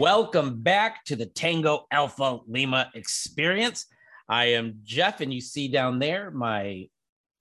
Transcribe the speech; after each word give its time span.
Welcome 0.00 0.62
back 0.62 1.04
to 1.04 1.14
the 1.14 1.26
Tango 1.26 1.84
Alpha 1.90 2.38
Lima 2.48 2.90
experience. 2.94 3.84
I 4.30 4.46
am 4.46 4.78
Jeff, 4.82 5.20
and 5.20 5.30
you 5.30 5.42
see 5.42 5.68
down 5.68 5.98
there 5.98 6.30
my 6.30 6.88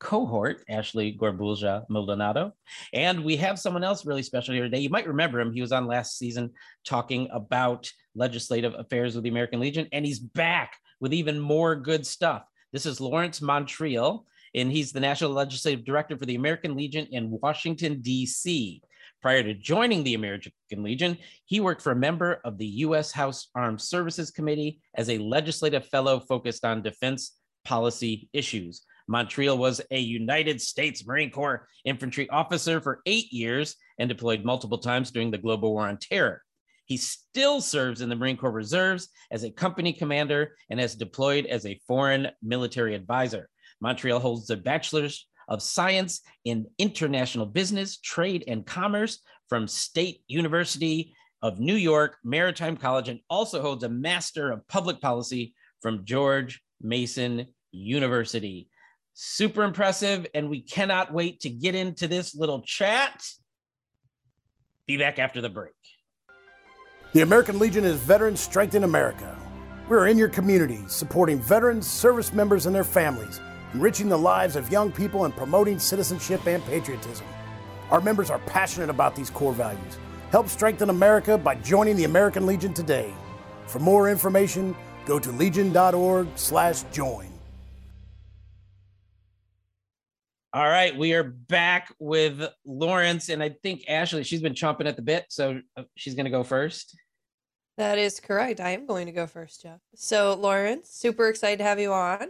cohort, 0.02 0.66
Ashley 0.68 1.18
Gorbulja 1.18 1.86
Maldonado. 1.88 2.52
And 2.94 3.24
we 3.24 3.38
have 3.38 3.60
someone 3.60 3.86
else 3.86 4.06
really 4.06 4.24
special 4.24 4.56
here 4.56 4.66
today. 4.66 4.80
You 4.80 4.90
might 4.90 5.08
remember 5.08 5.40
him. 5.40 5.54
He 5.54 5.62
was 5.62 5.72
on 5.72 5.88
last 5.88 6.18
season 6.18 6.52
talking 6.86 7.30
about 7.32 7.90
legislative 8.14 8.76
affairs 8.78 9.16
with 9.16 9.24
the 9.24 9.30
American 9.30 9.62
Legion, 9.62 9.88
and 9.94 10.06
he's 10.06 10.20
back 10.20 10.76
with 11.00 11.14
even 11.14 11.40
more 11.40 11.78
good 11.78 12.06
stuff. 12.06 12.44
This 12.74 12.86
is 12.86 13.00
Lawrence 13.00 13.40
Montreuil, 13.40 14.26
and 14.54 14.70
he's 14.70 14.92
the 14.92 15.00
National 15.00 15.32
Legislative 15.32 15.86
Director 15.86 16.18
for 16.18 16.26
the 16.26 16.36
American 16.36 16.76
Legion 16.76 17.08
in 17.12 17.40
Washington, 17.42 18.02
D.C. 18.02 18.82
Prior 19.22 19.44
to 19.44 19.54
joining 19.54 20.04
the 20.04 20.14
American 20.14 20.52
Legion, 20.72 21.18
he 21.46 21.60
worked 21.60 21.82
for 21.82 21.92
a 21.92 21.96
member 21.96 22.40
of 22.46 22.58
the 22.58 22.66
U.S. 22.66 23.12
House 23.12 23.50
Armed 23.54 23.82
Services 23.82 24.32
Committee 24.32 24.80
as 24.96 25.10
a 25.10 25.18
legislative 25.18 25.86
fellow 25.88 26.22
focused 26.22 26.64
on 26.64 26.82
defense 26.82 27.38
policy 27.66 28.30
issues. 28.32 28.82
Montreuil 29.10 29.58
was 29.58 29.82
a 29.92 30.00
United 30.00 30.62
States 30.62 31.06
Marine 31.06 31.32
Corps 31.32 31.68
infantry 31.84 32.30
officer 32.30 32.80
for 32.80 33.02
eight 33.06 33.34
years 33.34 33.76
and 33.98 34.08
deployed 34.08 34.46
multiple 34.46 34.78
times 34.78 35.12
during 35.12 35.32
the 35.32 35.38
global 35.38 35.74
war 35.74 35.88
on 35.88 35.98
terror. 35.98 36.42
He 36.86 36.96
still 36.96 37.60
serves 37.60 38.00
in 38.02 38.08
the 38.08 38.16
Marine 38.16 38.38
Corps 38.38 38.52
Reserves 38.52 39.10
as 39.32 39.44
a 39.44 39.52
company 39.52 39.92
commander 39.92 40.56
and 40.70 40.80
has 40.80 40.96
deployed 40.96 41.46
as 41.46 41.66
a 41.66 41.80
foreign 41.88 42.30
military 42.42 42.96
advisor. 42.96 43.50
Montreuil 43.82 44.22
holds 44.22 44.50
a 44.50 44.56
bachelor's 44.56 45.28
of 45.50 45.62
Science 45.62 46.22
in 46.46 46.68
International 46.78 47.46
Business, 47.46 47.98
Trade, 47.98 48.46
and 48.48 48.66
Commerce 48.66 49.20
from 49.50 49.68
State 49.68 50.22
University 50.28 51.14
of 51.42 51.60
New 51.60 51.76
York 51.76 52.18
Maritime 52.24 52.78
College 52.78 53.10
and 53.10 53.20
also 53.30 53.62
holds 53.62 53.84
a 53.84 53.90
Master 53.90 54.52
of 54.52 54.66
Public 54.68 55.02
Policy 55.02 55.54
from 55.82 56.06
George 56.06 56.62
Mason 56.82 57.48
University. 57.72 58.70
Super 59.14 59.64
impressive, 59.64 60.28
and 60.34 60.50
we 60.50 60.62
cannot 60.62 61.12
wait 61.12 61.42
to 61.42 61.50
get 61.50 61.76
into 61.76 62.08
this 62.08 62.36
little 62.36 62.62
chat. 62.62 63.26
Be 64.86 64.98
back 64.98 65.20
after 65.20 65.42
the 65.42 65.50
break. 65.50 65.74
The 67.14 67.22
American 67.22 67.58
Legion 67.58 67.86
is 67.86 67.98
Veterans 67.98 68.40
Strength 68.40 68.76
in 68.76 68.84
America. 68.84 69.36
We're 69.88 70.08
in 70.08 70.18
your 70.18 70.30
community, 70.30 70.80
supporting 70.88 71.42
veterans, 71.42 71.88
service 71.88 72.32
members, 72.32 72.68
and 72.68 72.76
their 72.76 72.84
families 72.84 73.42
enriching 73.74 74.10
the 74.10 74.18
lives 74.18 74.56
of 74.56 74.72
young 74.72 74.92
people 74.92 75.26
and 75.26 75.36
promoting 75.36 75.78
citizenship 75.80 76.46
and 76.48 76.64
patriotism. 76.66 77.26
Our 77.92 78.02
members 78.02 78.30
are 78.30 78.40
passionate 78.40 78.90
about 78.90 79.16
these 79.16 79.30
core 79.30 79.54
values. 79.54 79.98
Help 80.32 80.48
strengthen 80.48 80.90
America 80.90 81.38
by 81.38 81.56
joining 81.56 81.96
the 81.96 82.04
American 82.06 82.46
Legion 82.46 82.74
today. 82.74 83.14
For 83.66 83.80
more 83.80 84.10
information, 84.10 84.76
go 85.06 85.20
to 85.20 85.32
legion.org/join. 85.32 87.28
All 90.52 90.68
right, 90.68 90.98
we 90.98 91.14
are 91.14 91.24
back 91.24 91.94
with 92.00 92.44
Lawrence, 92.66 93.30
and 93.30 93.44
I 93.44 93.50
think 93.62 93.84
Ashley, 93.88 94.24
she's 94.24 94.42
been 94.42 94.56
chomping 94.56 94.88
at 94.88 94.96
the 94.96 95.04
bit, 95.04 95.28
so 95.30 95.62
uh, 95.78 95.84
she's 95.96 96.16
going 96.16 96.26
to 96.26 96.32
go 96.32 96.44
first. 96.44 96.98
That 97.78 98.00
is 98.00 98.20
correct. 98.20 98.60
I 98.60 98.72
am 98.72 98.88
going 98.88 99.06
to 99.06 99.12
go 99.12 99.28
first, 99.28 99.62
Jeff. 99.62 99.80
So, 99.94 100.34
Lawrence, 100.34 100.90
super 100.90 101.30
excited 101.30 101.60
to 101.60 101.66
have 101.66 101.80
you 101.80 101.94
on 101.94 102.30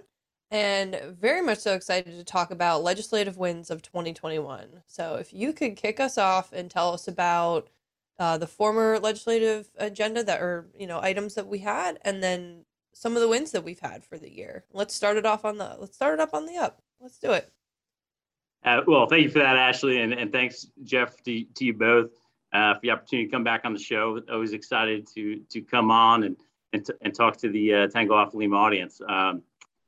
and 0.52 1.00
very 1.20 1.42
much 1.42 1.60
so 1.60 1.74
excited 1.74 2.18
to 2.18 2.24
talk 2.24 2.52
about 2.52 2.84
legislative 2.84 3.38
wins 3.38 3.70
of 3.70 3.82
2021. 3.82 4.82
So, 4.88 5.16
if 5.16 5.34
you 5.34 5.54
could 5.54 5.76
kick 5.76 6.00
us 6.00 6.18
off 6.18 6.52
and 6.54 6.70
tell 6.70 6.94
us 6.94 7.08
about 7.08 7.70
uh, 8.18 8.38
the 8.38 8.48
former 8.48 9.00
legislative 9.00 9.70
agenda 9.78 10.24
that 10.24 10.42
are, 10.42 10.68
you 10.78 10.88
know, 10.88 11.00
items 11.02 11.36
that 11.36 11.48
we 11.48 11.60
had, 11.60 12.00
and 12.04 12.22
then 12.22 12.66
some 12.94 13.16
of 13.16 13.22
the 13.22 13.28
wins 13.28 13.52
that 13.52 13.64
we've 13.64 13.80
had 13.80 14.04
for 14.04 14.18
the 14.18 14.32
year. 14.32 14.66
Let's 14.74 14.94
start 14.94 15.18
it 15.18 15.26
off 15.26 15.46
on 15.46 15.58
the. 15.58 15.78
Let's 15.80 15.96
start 15.96 16.16
it 16.16 16.20
up 16.20 16.34
on 16.34 16.46
the 16.46 16.58
up. 16.58 16.82
Let's 17.00 17.20
do 17.20 17.32
it. 17.32 17.50
Uh, 18.64 18.82
well, 18.86 19.08
thank 19.08 19.24
you 19.24 19.30
for 19.30 19.40
that, 19.40 19.56
Ashley, 19.56 20.02
and, 20.02 20.12
and 20.12 20.34
thanks, 20.34 20.68
Jeff, 20.84 21.24
to, 21.24 21.46
to 21.56 21.66
you 21.66 21.74
both 21.74 22.12
uh, 22.52 22.74
for 22.74 22.80
the 22.82 22.92
opportunity 22.92 23.28
to 23.28 23.32
come 23.32 23.44
back 23.44 23.62
on 23.64 23.74
the 23.74 23.80
show. 23.80 24.20
Always 24.30 24.54
excited 24.54 25.08
to 25.16 25.42
to 25.50 25.62
come 25.62 25.92
on 25.92 26.24
and 26.24 26.36
and, 26.74 26.86
t- 26.86 26.94
and 27.02 27.16
talk 27.16 27.38
to 27.38 27.50
the 27.50 27.74
uh, 27.74 27.88
Tango 27.88 28.18
Alpha 28.18 28.38
Lima 28.38 28.56
audience. 28.58 29.02
Um, 29.08 29.44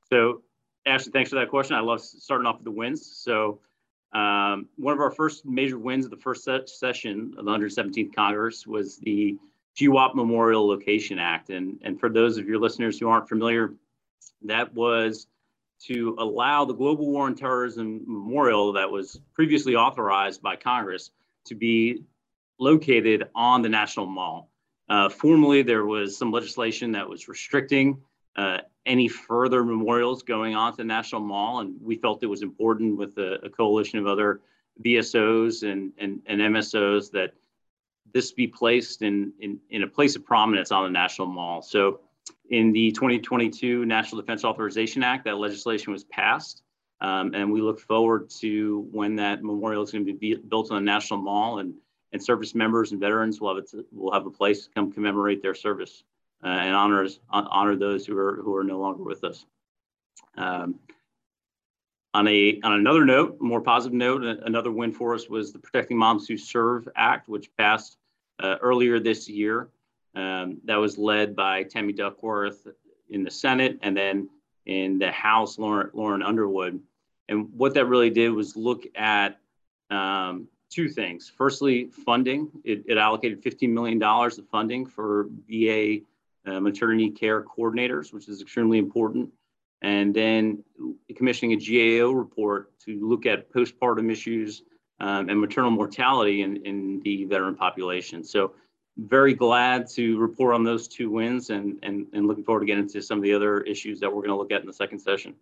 so 0.10 0.42
Ashley, 0.86 1.12
thanks 1.12 1.30
for 1.30 1.36
that 1.38 1.50
question. 1.50 1.76
I 1.76 1.82
love 1.82 2.02
starting 2.02 2.48
off 2.48 2.58
with 2.58 2.66
the 2.66 2.72
wins. 2.72 3.06
So, 3.06 3.60
um, 4.14 4.68
one 4.76 4.94
of 4.94 5.00
our 5.00 5.12
first 5.12 5.46
major 5.46 5.78
wins 5.78 6.06
of 6.06 6.12
the 6.12 6.18
first 6.18 6.48
session 6.68 7.34
of 7.38 7.46
the 7.46 7.52
117th 7.52 8.14
Congress 8.14 8.68
was 8.68 8.98
the 8.98 9.38
GWOT 9.80 10.16
Memorial 10.16 10.68
Location 10.68 11.18
Act. 11.18 11.50
And, 11.50 11.80
and 11.84 12.00
for 12.00 12.10
those 12.10 12.38
of 12.38 12.48
your 12.48 12.60
listeners 12.60 13.00
who 13.00 13.08
aren't 13.08 13.30
familiar, 13.30 13.74
that 14.44 14.74
was 14.74 15.28
to 15.86 16.16
allow 16.20 16.66
the 16.66 16.74
Global 16.74 17.10
War 17.10 17.26
on 17.26 17.36
Terrorism 17.36 18.02
Memorial 18.06 18.74
that 18.74 18.90
was 18.90 19.20
previously 19.34 19.76
authorized 19.76 20.42
by 20.42 20.56
Congress 20.56 21.12
to 21.46 21.56
be 21.56 22.04
located 22.60 23.30
on 23.34 23.62
the 23.62 23.70
National 23.70 24.06
Mall. 24.06 24.50
Uh, 24.90 25.10
formerly, 25.10 25.62
there 25.62 25.86
was 25.86 26.18
some 26.18 26.32
legislation 26.32 26.92
that 26.92 27.08
was 27.08 27.28
restricting 27.28 28.02
uh, 28.36 28.60
any 28.86 29.08
further 29.08 29.64
memorials 29.64 30.24
going 30.24 30.56
on 30.56 30.74
to 30.74 30.78
the 30.78 30.84
National 30.84 31.22
Mall. 31.22 31.60
And 31.60 31.76
we 31.82 31.96
felt 31.96 32.24
it 32.24 32.28
was 32.28 32.42
important 32.42 32.98
with 32.98 33.18
a, 33.18 33.46
a 33.46 33.50
coalition 33.50 34.00
of 34.00 34.08
other 34.08 34.42
VSOs 34.84 35.70
and, 35.70 35.92
and, 35.98 36.22
and, 36.26 36.42
MSOs 36.42 37.12
that 37.12 37.34
this 38.14 38.32
be 38.32 38.48
placed 38.48 39.02
in, 39.02 39.34
in, 39.40 39.60
in 39.70 39.84
a 39.84 39.88
place 39.88 40.16
of 40.16 40.26
prominence 40.26 40.72
on 40.72 40.84
the 40.84 40.90
National 40.90 41.28
Mall. 41.28 41.62
So 41.62 42.00
in 42.50 42.72
the 42.72 42.92
2022 42.92 43.86
National 43.86 44.22
Defense 44.22 44.44
Authorization 44.44 45.04
Act, 45.04 45.26
that 45.26 45.38
legislation 45.38 45.94
was 45.94 46.04
passed. 46.06 46.64
Um, 47.02 47.34
and 47.34 47.52
we 47.52 47.62
look 47.62 47.80
forward 47.80 48.30
to 48.42 48.88
when 48.92 49.16
that 49.18 49.44
memorial 49.44 49.84
is 49.84 49.92
going 49.92 50.06
to 50.06 50.14
be 50.14 50.36
built 50.36 50.72
on 50.72 50.84
the 50.84 50.92
National 50.92 51.20
Mall 51.20 51.60
and, 51.60 51.74
and 52.14 52.24
service 52.24 52.56
members 52.56 52.92
and 52.92 53.00
veterans 53.00 53.42
will 53.42 53.56
have, 53.56 53.66
a, 53.74 53.84
will 53.92 54.12
have 54.12 54.26
a 54.26 54.32
place 54.32 54.66
to 54.66 54.72
come 54.72 54.92
commemorate 54.92 55.42
their 55.42 55.56
service 55.56 56.04
uh, 56.44 56.48
and 56.48 56.76
honors 56.76 57.20
honor 57.30 57.76
those 57.76 58.06
who 58.06 58.18
are 58.18 58.42
who 58.44 58.56
are 58.56 58.64
no 58.64 58.80
longer 58.80 59.04
with 59.04 59.24
us. 59.24 59.46
Um, 60.38 60.80
on 62.14 62.28
a 62.28 62.60
on 62.64 62.74
another 62.74 63.06
note, 63.06 63.40
more 63.40 63.62
positive 63.62 63.94
note, 63.94 64.24
another 64.24 64.72
win 64.72 64.92
for 64.92 65.14
us 65.16 65.30
was 65.30 65.54
the 65.54 65.60
Protecting 65.60 65.98
Moms 65.98 66.28
Who 66.28 66.38
Serve 66.38 66.88
Act, 66.96 67.30
which 67.30 67.56
passed 67.58 67.98
uh, 68.40 68.58
earlier 68.62 69.00
this 69.00 69.30
year. 69.30 69.70
Um, 70.14 70.58
that 70.66 70.76
was 70.76 70.98
led 70.98 71.36
by 71.36 71.64
Tammy 71.64 71.94
Duckworth 71.94 72.68
in 73.10 73.24
the 73.24 73.32
Senate, 73.32 73.80
and 73.82 73.96
then 73.96 74.30
in 74.66 75.00
the 75.00 75.12
House, 75.12 75.58
Lauren, 75.58 75.90
Lauren 75.94 76.22
Underwood. 76.22 76.82
And 77.30 77.50
what 77.54 77.74
that 77.76 77.86
really 77.86 78.10
did 78.10 78.30
was 78.30 78.58
look 78.58 78.84
at 78.96 79.40
um, 79.90 80.48
two 80.70 80.90
things. 80.90 81.32
Firstly, 81.36 81.86
funding. 82.06 82.50
It, 82.64 82.84
it 82.88 82.98
allocated 82.98 83.42
$15 83.42 83.70
million 83.70 84.02
of 84.04 84.48
funding 84.50 84.86
for 84.86 85.28
VA 85.50 86.00
uh, 86.46 86.60
maternity 86.60 87.10
care 87.10 87.44
coordinators, 87.44 88.14
which 88.14 88.28
is 88.28 88.42
extremely 88.42 88.78
important. 88.78 89.30
And 89.82 90.14
then 90.14 90.64
commissioning 91.16 91.54
a 91.54 92.00
GAO 92.00 92.12
report 92.12 92.78
to 92.82 93.08
look 93.08 93.26
at 93.26 93.52
postpartum 93.52 94.12
issues 94.12 94.64
um, 95.00 95.30
and 95.30 95.40
maternal 95.40 95.72
mortality 95.72 96.44
in, 96.44 96.58
in 96.66 97.02
the 97.04 97.26
veteran 97.26 97.56
population. 97.56 98.24
So 98.24 98.54
very 98.98 99.34
glad 99.34 99.88
to 99.92 100.20
report 100.20 100.54
on 100.54 100.64
those 100.64 100.88
two 100.88 101.10
wins 101.10 101.50
and, 101.50 101.80
and, 101.82 102.06
and 102.14 102.28
looking 102.28 102.44
forward 102.44 102.62
to 102.62 102.66
getting 102.68 102.84
into 102.84 103.02
some 103.02 103.18
of 103.18 103.24
the 103.24 103.34
other 103.34 103.62
issues 103.62 104.00
that 104.00 104.10
we're 104.10 104.22
going 104.22 104.30
to 104.30 104.36
look 104.36 104.52
at 104.52 104.62
in 104.62 104.68
the 104.68 104.74
second 104.74 105.00
session. 105.00 105.34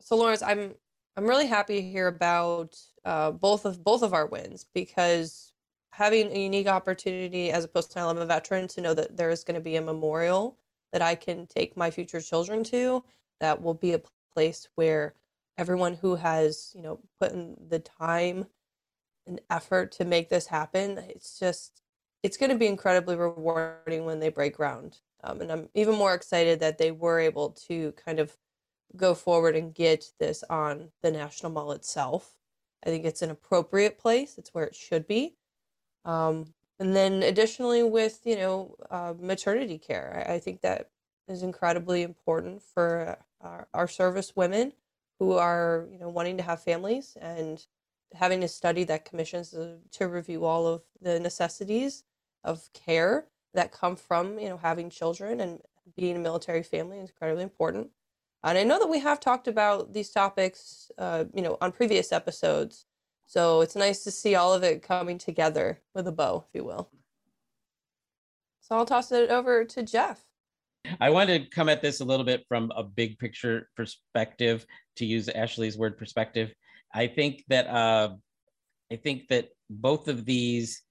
So 0.00 0.16
Lawrence, 0.16 0.42
I'm 0.42 0.74
I'm 1.16 1.26
really 1.26 1.46
happy 1.46 1.76
to 1.76 1.82
hear 1.82 2.08
about 2.08 2.78
uh, 3.04 3.32
both 3.32 3.66
of 3.66 3.84
both 3.84 4.02
of 4.02 4.14
our 4.14 4.26
wins 4.26 4.66
because 4.74 5.51
having 5.92 6.30
a 6.32 6.42
unique 6.42 6.66
opportunity 6.66 7.50
as 7.50 7.64
a 7.64 7.68
post 7.68 7.94
9/11 7.94 8.26
veteran 8.26 8.68
to 8.68 8.80
know 8.80 8.94
that 8.94 9.16
there 9.16 9.30
is 9.30 9.44
going 9.44 9.54
to 9.54 9.60
be 9.60 9.76
a 9.76 9.82
memorial 9.82 10.58
that 10.92 11.02
I 11.02 11.14
can 11.14 11.46
take 11.46 11.76
my 11.76 11.90
future 11.90 12.20
children 12.20 12.64
to 12.64 13.04
that 13.40 13.62
will 13.62 13.74
be 13.74 13.92
a 13.92 14.02
place 14.34 14.68
where 14.74 15.14
everyone 15.58 15.94
who 15.94 16.16
has, 16.16 16.72
you 16.74 16.82
know, 16.82 17.00
put 17.20 17.32
in 17.32 17.56
the 17.68 17.78
time 17.78 18.46
and 19.26 19.40
effort 19.50 19.92
to 19.92 20.04
make 20.04 20.28
this 20.28 20.46
happen, 20.46 20.98
it's 21.08 21.38
just 21.38 21.82
it's 22.22 22.36
going 22.36 22.50
to 22.50 22.58
be 22.58 22.66
incredibly 22.66 23.16
rewarding 23.16 24.04
when 24.04 24.20
they 24.20 24.28
break 24.28 24.56
ground. 24.56 24.98
Um, 25.24 25.40
and 25.40 25.50
I'm 25.50 25.68
even 25.74 25.94
more 25.96 26.14
excited 26.14 26.60
that 26.60 26.78
they 26.78 26.92
were 26.92 27.18
able 27.18 27.50
to 27.68 27.92
kind 27.92 28.20
of 28.20 28.36
go 28.96 29.14
forward 29.14 29.56
and 29.56 29.74
get 29.74 30.04
this 30.20 30.44
on 30.48 30.90
the 31.02 31.10
National 31.10 31.50
Mall 31.50 31.72
itself. 31.72 32.34
I 32.84 32.90
think 32.90 33.04
it's 33.04 33.22
an 33.22 33.30
appropriate 33.30 33.98
place. 33.98 34.38
It's 34.38 34.54
where 34.54 34.64
it 34.64 34.74
should 34.74 35.06
be. 35.06 35.36
Um, 36.04 36.52
and 36.78 36.96
then 36.96 37.22
additionally 37.22 37.82
with, 37.82 38.20
you 38.24 38.36
know, 38.36 38.76
uh, 38.90 39.14
maternity 39.18 39.78
care, 39.78 40.24
I, 40.28 40.34
I, 40.34 40.38
think 40.40 40.62
that 40.62 40.90
is 41.28 41.42
incredibly 41.42 42.02
important 42.02 42.60
for 42.60 43.16
our, 43.40 43.68
our 43.72 43.86
service 43.86 44.34
women 44.34 44.72
who 45.20 45.32
are, 45.32 45.86
you 45.92 45.98
know, 45.98 46.08
wanting 46.08 46.36
to 46.38 46.42
have 46.42 46.62
families 46.62 47.16
and 47.20 47.64
having 48.14 48.40
to 48.40 48.48
study 48.48 48.84
that 48.84 49.04
commissions 49.04 49.54
to 49.92 50.08
review 50.08 50.44
all 50.44 50.66
of 50.66 50.82
the 51.00 51.20
necessities 51.20 52.04
of 52.44 52.68
care 52.72 53.26
that 53.54 53.72
come 53.72 53.96
from, 53.96 54.38
you 54.38 54.48
know, 54.48 54.56
having 54.56 54.90
children 54.90 55.40
and 55.40 55.60
being 55.96 56.16
a 56.16 56.20
military 56.20 56.62
family 56.62 56.98
is 56.98 57.10
incredibly 57.10 57.42
important. 57.42 57.90
And 58.42 58.58
I 58.58 58.64
know 58.64 58.78
that 58.78 58.88
we 58.88 58.98
have 59.00 59.20
talked 59.20 59.46
about 59.46 59.92
these 59.92 60.10
topics, 60.10 60.90
uh, 60.98 61.24
you 61.32 61.42
know, 61.42 61.58
on 61.60 61.72
previous 61.72 62.12
episodes. 62.12 62.86
So 63.26 63.60
it's 63.62 63.76
nice 63.76 64.04
to 64.04 64.10
see 64.10 64.34
all 64.34 64.52
of 64.52 64.62
it 64.62 64.82
coming 64.82 65.18
together 65.18 65.80
with 65.94 66.06
a 66.06 66.12
bow, 66.12 66.44
if 66.46 66.54
you 66.54 66.64
will. 66.64 66.90
So 68.60 68.76
I'll 68.76 68.86
toss 68.86 69.10
it 69.12 69.30
over 69.30 69.64
to 69.64 69.82
Jeff. 69.82 70.24
I 71.00 71.10
wanted 71.10 71.44
to 71.44 71.50
come 71.50 71.68
at 71.68 71.80
this 71.80 72.00
a 72.00 72.04
little 72.04 72.26
bit 72.26 72.44
from 72.48 72.72
a 72.76 72.82
big 72.82 73.18
picture 73.18 73.68
perspective, 73.76 74.66
to 74.96 75.06
use 75.06 75.28
Ashley's 75.28 75.78
word 75.78 75.96
perspective. 75.96 76.52
I 76.92 77.06
think 77.06 77.44
that 77.48 77.66
uh, 77.68 78.14
I 78.92 78.96
think 78.96 79.28
that 79.28 79.48
both 79.70 80.08
of 80.08 80.24
these 80.24 80.82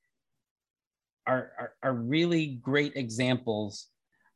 are, 1.27 1.51
are, 1.59 1.73
are 1.83 1.93
really 1.93 2.59
great 2.61 2.93
examples 2.95 3.87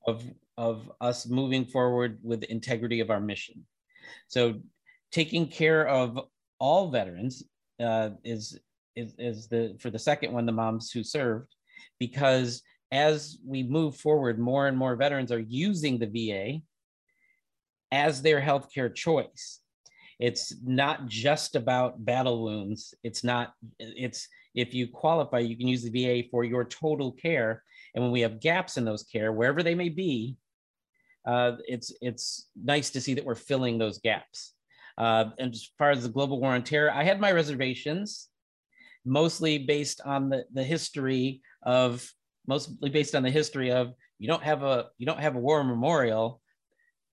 of 0.06 0.24
of 0.58 0.92
us 1.02 1.28
moving 1.28 1.66
forward 1.66 2.20
with 2.24 2.44
integrity 2.44 3.00
of 3.00 3.10
our 3.10 3.20
mission. 3.20 3.66
So 4.28 4.62
taking 5.12 5.48
care 5.48 5.88
of 5.88 6.20
all 6.60 6.90
veterans 6.90 7.44
uh, 7.82 8.12
is, 8.24 8.60
is, 8.96 9.14
is 9.18 9.48
the, 9.48 9.76
for 9.80 9.90
the 9.90 10.00
second 10.00 10.34
one, 10.34 10.46
the 10.46 10.52
moms 10.52 10.92
who 10.92 11.04
served, 11.04 11.56
because 12.00 12.62
as 12.92 13.38
we 13.46 13.64
move 13.64 13.96
forward, 13.96 14.40
more 14.40 14.68
and 14.68 14.78
more 14.78 14.96
veterans 14.96 15.32
are 15.32 15.40
using 15.40 15.98
the 15.98 16.08
VA 16.08 16.62
as 17.92 18.22
their 18.22 18.42
healthcare 18.42 18.94
choice. 18.94 19.60
It's 20.20 20.56
not 20.64 21.08
just 21.08 21.56
about 21.56 22.04
battle 22.06 22.44
wounds. 22.44 22.94
It's 23.04 23.24
not, 23.24 23.54
it's, 23.80 24.28
if 24.54 24.74
you 24.74 24.88
qualify, 24.88 25.40
you 25.40 25.58
can 25.58 25.68
use 25.68 25.84
the 25.84 25.90
VA 25.90 26.28
for 26.32 26.46
your 26.46 26.64
total 26.64 27.12
care. 27.12 27.64
And 27.94 28.04
when 28.04 28.12
we 28.12 28.22
have 28.22 28.40
gaps 28.40 28.78
in 28.78 28.86
those 28.86 29.04
care, 29.04 29.34
wherever 29.34 29.62
they 29.62 29.76
may 29.76 29.90
be, 29.90 30.38
uh, 31.26 31.54
it's 31.66 31.92
it's 32.02 32.50
nice 32.56 32.92
to 32.92 33.02
see 33.02 33.16
that 33.16 33.26
we're 33.26 33.36
filling 33.36 33.78
those 33.78 33.98
gaps. 33.98 34.54
Uh, 34.98 35.26
and 35.40 35.54
as 35.54 35.70
far 35.78 35.92
as 35.92 36.04
the 36.04 36.10
global 36.10 36.40
war 36.40 36.54
on 36.54 36.64
terror, 36.64 36.92
I 36.92 37.04
had 37.04 37.20
my 37.20 37.32
reservations, 37.32 38.30
mostly 39.06 39.58
based 39.58 40.02
on 40.06 40.30
the, 40.30 40.46
the 40.54 40.64
history 40.64 41.42
of 41.64 42.10
mostly 42.48 42.90
based 42.90 43.16
on 43.16 43.24
the 43.24 43.32
history 43.32 43.72
of 43.72 43.94
you 44.20 44.28
don't 44.28 44.44
have 44.44 44.64
a 44.64 44.88
you 44.98 45.06
don't 45.06 45.20
have 45.20 45.36
a 45.36 45.40
war 45.40 45.64
memorial. 45.64 46.42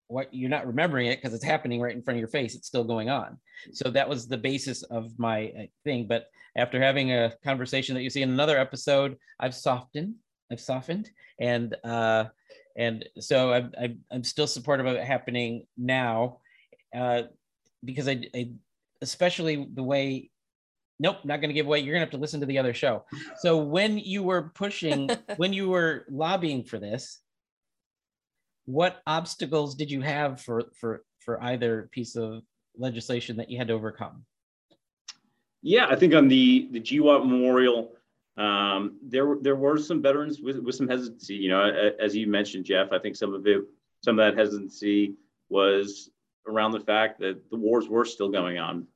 What 0.09 0.29
you're 0.33 0.51
not 0.51 0.67
remembering 0.67 1.07
it 1.07 1.23
because 1.23 1.35
it's 1.35 1.45
happening 1.45 1.81
right 1.81 1.97
in 1.97 2.03
front 2.03 2.17
of 2.17 2.21
your 2.21 2.29
face. 2.29 2.55
It's 2.55 2.67
still 2.67 2.85
going 2.85 3.09
on. 3.09 3.39
So 3.73 3.89
that 3.91 4.09
was 4.09 4.29
the 4.29 4.37
basis 4.37 4.83
of 4.83 5.19
my 5.19 5.53
uh, 5.59 5.63
thing. 5.85 6.07
But 6.07 6.27
after 6.57 6.81
having 6.83 7.13
a 7.13 7.33
conversation 7.43 7.95
that 7.95 8.03
you 8.03 8.11
see 8.11 8.21
in 8.21 8.31
another 8.31 8.59
episode 8.59 9.17
i've 9.41 9.55
softened 9.55 10.15
i've 10.51 10.61
softened. 10.61 11.11
And 11.41 11.75
uh 11.83 12.27
and 12.77 13.05
so 13.19 13.53
I'm, 13.53 13.73
I'm, 13.81 14.01
I'm 14.11 14.25
still 14.25 14.47
supportive 14.47 14.87
of 14.87 14.97
it 14.97 15.05
happening 15.05 15.67
now. 15.77 16.39
Uh, 16.95 17.25
because 17.85 18.09
I, 18.09 18.25
I, 18.35 18.51
especially 19.01 19.69
the 19.75 19.83
way 19.83 20.31
nope 20.99 21.19
not 21.25 21.41
going 21.41 21.49
to 21.49 21.55
give 21.55 21.67
away 21.67 21.81
you're 21.81 21.95
going 21.95 22.01
to 22.01 22.07
have 22.07 22.11
to 22.11 22.19
listen 22.19 22.41
to 22.41 22.47
the 22.47 22.59
other 22.59 22.75
show 22.75 23.05
so 23.39 23.59
when 23.59 23.99
you 23.99 24.23
were 24.23 24.53
pushing 24.55 25.11
when 25.37 25.53
you 25.53 25.69
were 25.69 26.05
lobbying 26.11 26.65
for 26.65 26.79
this 26.79 27.21
what 28.65 29.03
obstacles 29.07 29.75
did 29.75 29.91
you 29.91 30.01
have 30.01 30.41
for 30.41 30.65
for 30.79 31.05
for 31.19 31.43
either 31.43 31.89
piece 31.93 32.17
of 32.17 32.43
legislation 32.77 33.37
that 33.37 33.51
you 33.51 33.59
had 33.59 33.69
to 33.69 33.75
overcome 33.75 34.25
yeah 35.63 35.87
i 35.89 35.97
think 35.97 36.15
on 36.15 36.29
the 36.29 36.69
the 36.71 36.81
GWOT 36.81 37.27
memorial 37.27 37.93
um, 38.37 38.97
there, 39.03 39.37
there 39.41 39.57
were 39.57 39.79
some 39.79 40.01
veterans 40.01 40.41
with, 40.41 40.59
with 40.59 40.75
some 40.75 40.89
hesitancy. 40.89 41.35
You 41.35 41.51
know, 41.51 41.91
as 42.01 42.17
you 42.17 42.27
mentioned, 42.27 42.65
Jeff, 42.65 42.93
I 42.93 42.99
think 42.99 43.17
some 43.17 43.35
of 43.35 43.47
it, 43.47 43.63
some 44.03 44.19
of 44.19 44.25
that 44.25 44.39
hesitancy 44.39 45.17
was 45.49 46.11
around 46.47 46.73
the 46.73 46.81
fact 46.81 47.19
that 47.21 47.51
the 47.51 47.57
wars 47.57 47.89
were 47.89 48.05
still 48.05 48.29
going 48.29 48.59
on. 48.59 48.87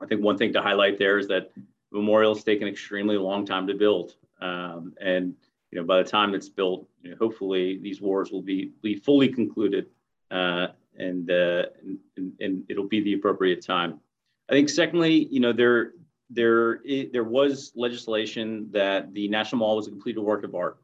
I 0.00 0.06
think 0.06 0.22
one 0.22 0.38
thing 0.38 0.52
to 0.52 0.62
highlight 0.62 0.98
there 0.98 1.18
is 1.18 1.28
that 1.28 1.50
memorial's 1.90 2.44
taken 2.44 2.68
extremely 2.68 3.16
long 3.16 3.44
time 3.44 3.66
to 3.66 3.74
build, 3.74 4.14
um, 4.40 4.94
and 5.00 5.34
you 5.70 5.80
know, 5.80 5.86
by 5.86 6.02
the 6.02 6.08
time 6.08 6.34
it's 6.34 6.48
built, 6.48 6.86
you 7.02 7.10
know, 7.10 7.16
hopefully 7.16 7.78
these 7.78 8.00
wars 8.00 8.30
will 8.30 8.42
be 8.42 8.72
be 8.82 8.94
fully 8.94 9.28
concluded, 9.28 9.86
uh, 10.30 10.68
and, 10.98 11.30
uh, 11.30 11.64
and 12.16 12.32
and 12.40 12.64
it'll 12.68 12.88
be 12.88 13.00
the 13.00 13.14
appropriate 13.14 13.64
time. 13.64 13.98
I 14.48 14.52
think 14.52 14.68
secondly, 14.68 15.26
you 15.30 15.40
know, 15.40 15.52
there 15.52 15.92
there 16.30 16.80
it, 16.84 17.12
there 17.12 17.24
was 17.24 17.72
legislation 17.74 18.68
that 18.70 19.12
the 19.14 19.28
National 19.28 19.60
Mall 19.60 19.76
was 19.76 19.86
a 19.86 19.90
completed 19.90 20.20
work 20.20 20.44
of 20.44 20.54
art. 20.54 20.78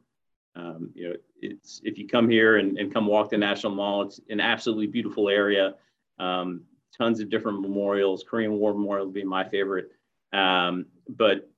Um, 0.55 0.89
you 0.93 1.09
know, 1.09 1.15
it's 1.41 1.81
if 1.83 1.97
you 1.97 2.07
come 2.07 2.29
here 2.29 2.57
and, 2.57 2.77
and 2.77 2.93
come 2.93 3.05
walk 3.05 3.29
the 3.29 3.37
National 3.37 3.73
Mall, 3.73 4.03
it's 4.03 4.19
an 4.29 4.39
absolutely 4.39 4.87
beautiful 4.87 5.29
area. 5.29 5.75
Um, 6.19 6.63
tons 6.97 7.19
of 7.19 7.29
different 7.29 7.61
memorials. 7.61 8.25
Korean 8.29 8.53
War 8.53 8.73
Memorial 8.73 9.05
would 9.05 9.13
be 9.13 9.23
my 9.23 9.47
favorite, 9.47 9.91
um, 10.33 10.85
but 11.07 11.49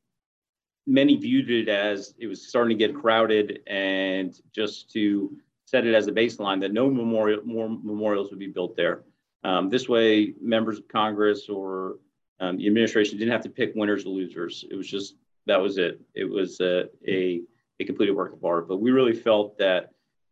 many 0.85 1.15
viewed 1.15 1.49
it 1.49 1.69
as 1.69 2.13
it 2.19 2.27
was 2.27 2.47
starting 2.47 2.77
to 2.77 2.87
get 2.87 2.95
crowded, 2.95 3.61
and 3.67 4.39
just 4.53 4.91
to 4.91 5.35
set 5.65 5.87
it 5.87 5.95
as 5.95 6.07
a 6.07 6.11
baseline 6.11 6.59
that 6.61 6.73
no 6.73 6.89
memorial 6.89 7.41
more 7.45 7.69
memorials 7.69 8.29
would 8.29 8.39
be 8.39 8.47
built 8.47 8.75
there. 8.75 9.03
Um, 9.43 9.69
this 9.69 9.89
way, 9.89 10.33
members 10.41 10.77
of 10.77 10.87
Congress 10.87 11.49
or 11.49 11.97
um, 12.39 12.57
the 12.57 12.67
administration 12.67 13.17
didn't 13.17 13.31
have 13.31 13.43
to 13.43 13.49
pick 13.49 13.73
winners 13.75 14.05
or 14.05 14.09
losers. 14.09 14.65
It 14.69 14.75
was 14.75 14.87
just 14.87 15.15
that 15.47 15.61
was 15.61 15.77
it. 15.77 15.99
It 16.13 16.25
was 16.25 16.59
a, 16.59 16.85
a, 17.07 17.41
a 17.79 17.85
completed 17.85 18.15
work 18.15 18.33
of 18.33 18.43
art. 18.43 18.67
But 18.67 18.77
we 18.77 18.91
really 18.91 19.13
felt 19.13 19.57
that 19.57 19.91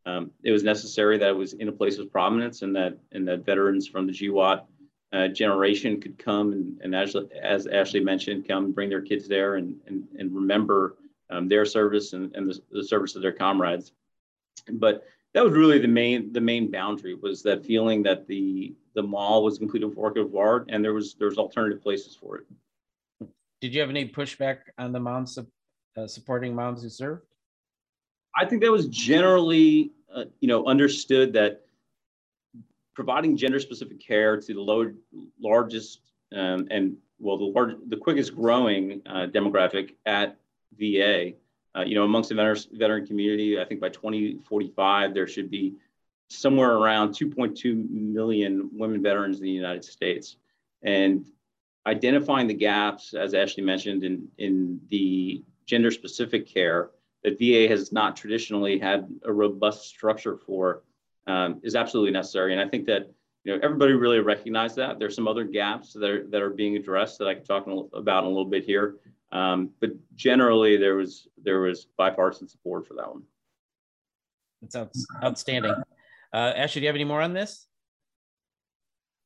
um, 0.09 0.31
it 0.43 0.51
was 0.51 0.63
necessary 0.63 1.17
that 1.17 1.29
it 1.29 1.35
was 1.35 1.53
in 1.53 1.67
a 1.67 1.71
place 1.71 1.97
of 1.97 2.11
prominence 2.11 2.61
and 2.61 2.75
that 2.75 2.97
and 3.11 3.27
that 3.27 3.45
veterans 3.45 3.87
from 3.87 4.07
the 4.07 4.13
GWOT 4.13 4.65
uh, 5.11 5.27
generation 5.27 5.99
could 5.99 6.17
come 6.17 6.51
and, 6.51 6.79
and 6.83 6.95
as, 6.95 7.15
as 7.41 7.67
Ashley 7.67 7.99
mentioned, 7.99 8.47
come 8.47 8.71
bring 8.71 8.89
their 8.89 9.01
kids 9.01 9.27
there 9.27 9.55
and, 9.55 9.75
and, 9.87 10.07
and 10.17 10.33
remember 10.33 10.97
um, 11.29 11.47
their 11.47 11.65
service 11.65 12.13
and, 12.13 12.35
and 12.35 12.49
the, 12.49 12.59
the 12.71 12.83
service 12.83 13.15
of 13.15 13.21
their 13.21 13.31
comrades. 13.31 13.91
But 14.71 15.03
that 15.33 15.43
was 15.43 15.53
really 15.53 15.79
the 15.79 15.87
main 15.87 16.33
the 16.33 16.41
main 16.41 16.71
boundary 16.71 17.13
was 17.13 17.43
that 17.43 17.65
feeling 17.65 18.03
that 18.03 18.27
the 18.27 18.73
the 18.95 19.03
mall 19.03 19.43
was 19.43 19.57
complete 19.57 19.83
work 19.95 20.17
of 20.17 20.35
art 20.35 20.65
and 20.69 20.83
there 20.83 20.93
was 20.93 21.15
there 21.15 21.27
was 21.27 21.37
alternative 21.37 21.81
places 21.81 22.15
for 22.15 22.37
it. 22.37 22.45
Did 23.61 23.73
you 23.73 23.81
have 23.81 23.89
any 23.89 24.07
pushback 24.07 24.59
on 24.77 24.91
the 24.91 24.99
moms 24.99 25.37
uh, 25.97 26.07
supporting 26.07 26.55
moms 26.55 26.81
who 26.81 26.89
served? 26.89 27.25
I 28.35 28.45
think 28.45 28.61
that 28.61 28.71
was 28.71 28.87
generally 28.87 29.91
uh, 30.13 30.25
you 30.39 30.47
know 30.47 30.65
understood 30.65 31.33
that 31.33 31.61
providing 32.93 33.37
gender 33.37 33.59
specific 33.59 33.99
care 33.99 34.39
to 34.39 34.53
the 34.53 34.61
low, 34.61 34.91
largest 35.39 36.01
um, 36.35 36.67
and 36.69 36.97
well 37.19 37.37
the 37.37 37.45
large, 37.45 37.75
the 37.87 37.97
quickest 37.97 38.35
growing 38.35 39.01
uh, 39.05 39.27
demographic 39.31 39.95
at 40.05 40.37
VA 40.77 41.33
uh, 41.75 41.83
you 41.83 41.95
know, 41.95 42.03
amongst 42.03 42.29
the 42.29 42.35
veteran, 42.35 42.57
veteran 42.73 43.05
community, 43.05 43.59
I 43.59 43.65
think 43.65 43.79
by 43.79 43.89
2045, 43.89 45.13
there 45.13 45.27
should 45.27 45.49
be 45.49 45.75
somewhere 46.29 46.73
around 46.73 47.11
2.2 47.11 47.89
million 47.89 48.69
women 48.73 49.01
veterans 49.01 49.37
in 49.37 49.43
the 49.43 49.51
United 49.51 49.85
States. 49.85 50.37
And 50.81 51.25
identifying 51.85 52.47
the 52.47 52.53
gaps, 52.53 53.13
as 53.13 53.33
Ashley 53.33 53.63
mentioned, 53.63 54.03
in, 54.03 54.27
in 54.37 54.79
the 54.89 55.43
gender 55.65 55.91
specific 55.91 56.47
care 56.47 56.89
that 57.23 57.37
VA 57.39 57.67
has 57.67 57.91
not 57.91 58.15
traditionally 58.15 58.79
had 58.79 59.07
a 59.23 59.31
robust 59.31 59.87
structure 59.87 60.37
for 60.37 60.83
um, 61.27 61.59
is 61.63 61.75
absolutely 61.75 62.11
necessary. 62.11 62.53
And 62.53 62.61
I 62.61 62.67
think 62.67 62.85
that 62.87 63.11
you 63.43 63.53
know 63.53 63.59
everybody 63.63 63.93
really 63.93 64.19
recognized 64.19 64.75
that. 64.77 64.99
There's 64.99 65.15
some 65.15 65.27
other 65.27 65.43
gaps 65.43 65.93
that 65.93 66.09
are, 66.09 66.27
that 66.27 66.41
are 66.41 66.49
being 66.49 66.75
addressed 66.75 67.19
that 67.19 67.27
I 67.27 67.35
can 67.35 67.45
talk 67.45 67.67
about 67.93 68.23
in 68.23 68.25
a 68.25 68.29
little 68.29 68.45
bit 68.45 68.63
here. 68.63 68.95
Um, 69.31 69.69
but 69.79 69.91
generally, 70.15 70.77
there 70.77 70.95
was 70.95 71.27
there 71.41 71.61
was 71.61 71.85
bipartisan 71.97 72.47
support 72.47 72.87
for 72.87 72.95
that 72.95 73.09
one. 73.09 73.23
That's 74.61 74.75
outstanding. 75.23 75.75
Uh, 76.33 76.53
Ashley, 76.55 76.81
do 76.81 76.83
you 76.83 76.89
have 76.89 76.95
any 76.95 77.05
more 77.05 77.21
on 77.21 77.33
this? 77.33 77.68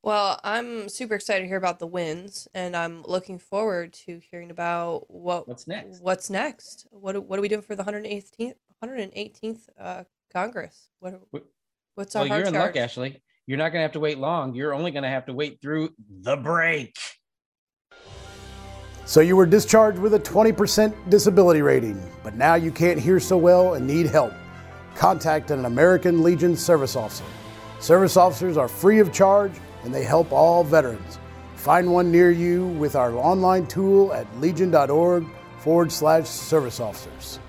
Well, 0.04 0.38
I'm 0.44 0.90
super 0.90 1.16
excited 1.16 1.44
to 1.44 1.48
hear 1.48 1.56
about 1.56 1.80
the 1.80 1.88
wins, 1.88 2.50
and 2.54 2.76
I'm 2.76 3.04
looking 3.04 3.40
forward 3.40 3.94
to 4.06 4.20
hearing 4.30 4.52
about 4.52 5.10
what 5.10 5.48
what's 5.48 5.66
next. 5.66 6.02
What's 6.02 6.30
next? 6.30 6.86
What 6.92 7.26
what 7.26 7.40
are 7.40 7.42
we 7.42 7.48
doing 7.48 7.62
for 7.62 7.74
the 7.74 7.86
118th 7.86 8.56
118th 8.84 9.62
uh, 9.80 10.04
Congress? 10.32 10.90
What 11.00 11.22
what's 11.96 12.18
our 12.18 12.28
well, 12.28 12.38
you're 12.38 12.48
in 12.48 12.54
luck, 12.54 12.76
Ashley. 12.76 13.22
You're 13.48 13.58
not 13.58 13.70
going 13.70 13.80
to 13.80 13.84
have 13.84 13.94
to 13.94 14.02
wait 14.02 14.18
long. 14.18 14.54
You're 14.56 14.74
only 14.74 14.92
going 14.92 15.04
to 15.04 15.10
have 15.10 15.26
to 15.28 15.34
wait 15.34 15.62
through 15.62 15.94
the 16.10 16.36
break. 16.36 16.98
So 19.06 19.22
you 19.22 19.36
were 19.36 19.46
discharged 19.46 20.00
with 20.00 20.14
a 20.14 20.20
20% 20.20 21.10
disability 21.10 21.62
rating, 21.62 22.02
but 22.24 22.36
now 22.36 22.56
you 22.56 22.72
can't 22.72 22.98
hear 22.98 23.20
so 23.20 23.38
well 23.38 23.74
and 23.74 23.86
need 23.86 24.06
help. 24.06 24.34
Contact 24.96 25.52
an 25.52 25.66
American 25.66 26.24
Legion 26.24 26.56
service 26.56 26.96
officer. 26.96 27.26
Service 27.82 28.16
officers 28.16 28.56
are 28.56 28.70
free 28.70 29.00
of 29.00 29.12
charge 29.12 29.52
and 29.84 29.94
they 29.94 30.04
help 30.04 30.32
all 30.32 30.64
veterans. 30.64 31.20
Find 31.56 31.92
one 31.92 32.12
near 32.12 32.32
you 32.32 32.68
with 32.68 32.96
our 32.96 33.14
online 33.16 33.68
tool 33.68 34.14
at 34.14 34.28
legion.org 34.40 35.26
forward 35.60 35.92
slash 35.92 36.28
service 36.28 36.80
officers. 36.80 37.40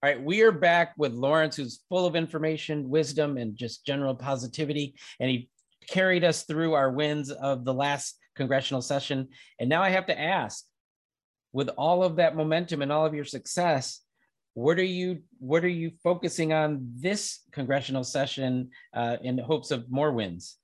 All 0.00 0.08
right, 0.08 0.22
we 0.22 0.42
are 0.42 0.52
back 0.52 0.94
with 0.96 1.12
Lawrence, 1.12 1.56
who's 1.56 1.80
full 1.88 2.06
of 2.06 2.14
information, 2.14 2.88
wisdom, 2.88 3.36
and 3.36 3.56
just 3.56 3.84
general 3.84 4.14
positivity. 4.14 4.94
And 5.18 5.28
he 5.28 5.50
carried 5.88 6.22
us 6.22 6.44
through 6.44 6.74
our 6.74 6.90
wins 6.90 7.30
of 7.32 7.64
the 7.64 7.74
last 7.74 8.16
congressional 8.36 8.80
session. 8.80 9.28
And 9.58 9.68
now 9.68 9.82
I 9.82 9.90
have 9.90 10.06
to 10.06 10.18
ask, 10.18 10.64
with 11.52 11.68
all 11.76 12.04
of 12.04 12.16
that 12.16 12.36
momentum 12.36 12.80
and 12.80 12.92
all 12.92 13.06
of 13.06 13.14
your 13.14 13.24
success, 13.24 14.00
what 14.54 14.78
are 14.78 14.84
you 14.84 15.20
what 15.38 15.64
are 15.64 15.68
you 15.68 15.92
focusing 16.02 16.52
on 16.52 16.90
this 16.96 17.40
congressional 17.52 18.04
session 18.04 18.70
uh, 18.94 19.16
in 19.22 19.38
hopes 19.38 19.70
of 19.70 19.90
more 19.90 20.12
wins? 20.12 20.56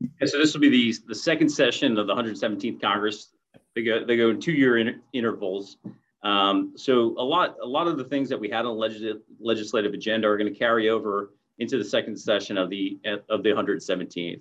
Yeah, 0.00 0.26
so 0.26 0.38
this 0.38 0.52
will 0.52 0.60
be 0.60 0.68
the 0.68 0.94
the 1.08 1.14
second 1.14 1.48
session 1.48 1.98
of 1.98 2.06
the 2.06 2.14
117th 2.14 2.80
Congress. 2.80 3.32
They 3.74 3.82
go 3.82 4.04
they 4.04 4.16
go 4.16 4.30
in 4.30 4.40
two 4.40 4.52
year 4.52 4.78
inter- 4.78 5.00
intervals. 5.12 5.78
Um, 6.22 6.74
so 6.76 7.14
a 7.18 7.24
lot, 7.24 7.56
a 7.60 7.66
lot 7.66 7.88
of 7.88 7.98
the 7.98 8.04
things 8.04 8.28
that 8.28 8.38
we 8.38 8.48
had 8.48 8.64
on 8.64 8.76
legislative, 8.76 9.22
legislative 9.40 9.92
agenda 9.92 10.28
are 10.28 10.36
going 10.36 10.52
to 10.52 10.56
carry 10.56 10.88
over 10.88 11.32
into 11.58 11.78
the 11.78 11.84
second 11.84 12.16
session 12.16 12.56
of 12.56 12.70
the 12.70 12.98
of 13.28 13.42
the 13.42 13.50
117th. 13.50 14.40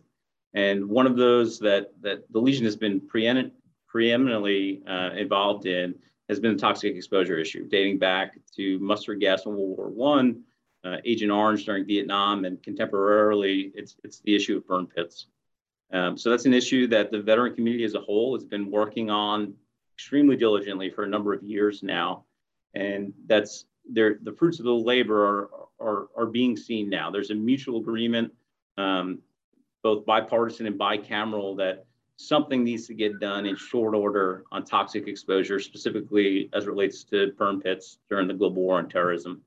And 0.54 0.88
one 0.88 1.08
of 1.08 1.16
those 1.16 1.60
that 1.60 1.92
that 2.02 2.24
the 2.32 2.40
Legion 2.40 2.66
has 2.66 2.76
been 2.76 3.00
preeminent, 3.00 3.54
preeminently 3.88 4.82
uh, 4.88 5.12
involved 5.18 5.66
in 5.66 5.96
has 6.32 6.40
been 6.40 6.54
the 6.56 6.62
toxic 6.68 6.96
exposure 6.96 7.38
issue, 7.38 7.68
dating 7.68 8.00
back 8.00 8.28
to 8.56 8.80
mustard 8.80 9.20
gas 9.20 9.46
in 9.46 9.52
World 9.52 9.78
War 9.78 9.90
One, 9.90 10.28
uh, 10.86 10.98
Agent 11.06 11.32
Orange 11.32 11.66
during 11.66 11.86
Vietnam, 11.86 12.46
and 12.46 12.54
contemporarily, 12.64 13.72
it's 13.76 13.98
it's 14.06 14.20
the 14.22 14.34
issue 14.34 14.56
of 14.58 14.66
burn 14.66 14.88
pits. 14.88 15.28
Um, 15.92 16.18
so 16.18 16.30
that's 16.30 16.46
an 16.46 16.54
issue 16.54 16.88
that 16.88 17.12
the 17.12 17.22
veteran 17.22 17.54
community 17.54 17.84
as 17.84 17.96
a 17.96 18.00
whole 18.00 18.34
has 18.38 18.46
been 18.46 18.72
working 18.72 19.10
on 19.10 19.54
extremely 19.96 20.38
diligently 20.38 20.90
for 20.90 21.04
a 21.04 21.08
number 21.08 21.34
of 21.34 21.44
years 21.44 21.84
now, 21.84 22.24
and 22.74 23.14
that's. 23.28 23.66
The 23.94 24.36
fruits 24.38 24.60
of 24.60 24.66
the 24.66 24.72
labor 24.92 25.20
are 25.32 25.50
are, 25.88 26.08
are 26.16 26.28
being 26.28 26.56
seen 26.56 26.86
now. 26.88 27.10
There's 27.10 27.32
a 27.32 27.36
mutual 27.36 27.80
agreement, 27.80 28.32
um, 28.78 29.20
both 29.82 30.06
bipartisan 30.06 30.68
and 30.68 30.80
bicameral, 30.80 31.58
that 31.58 31.88
something 32.28 32.64
needs 32.64 32.88
to 32.88 32.94
get 32.94 33.20
done 33.20 33.46
in 33.46 33.56
short 33.56 33.96
order 33.96 34.44
on 34.52 34.64
toxic 34.64 35.08
exposure, 35.08 35.60
specifically 35.60 36.50
as 36.54 36.66
it 36.66 36.70
relates 36.70 37.04
to 37.06 37.32
burn 37.38 37.62
pits 37.62 37.98
during 38.10 38.28
the 38.28 38.34
global 38.34 38.62
war 38.62 38.78
on 38.78 38.90
terrorism. 38.90 39.42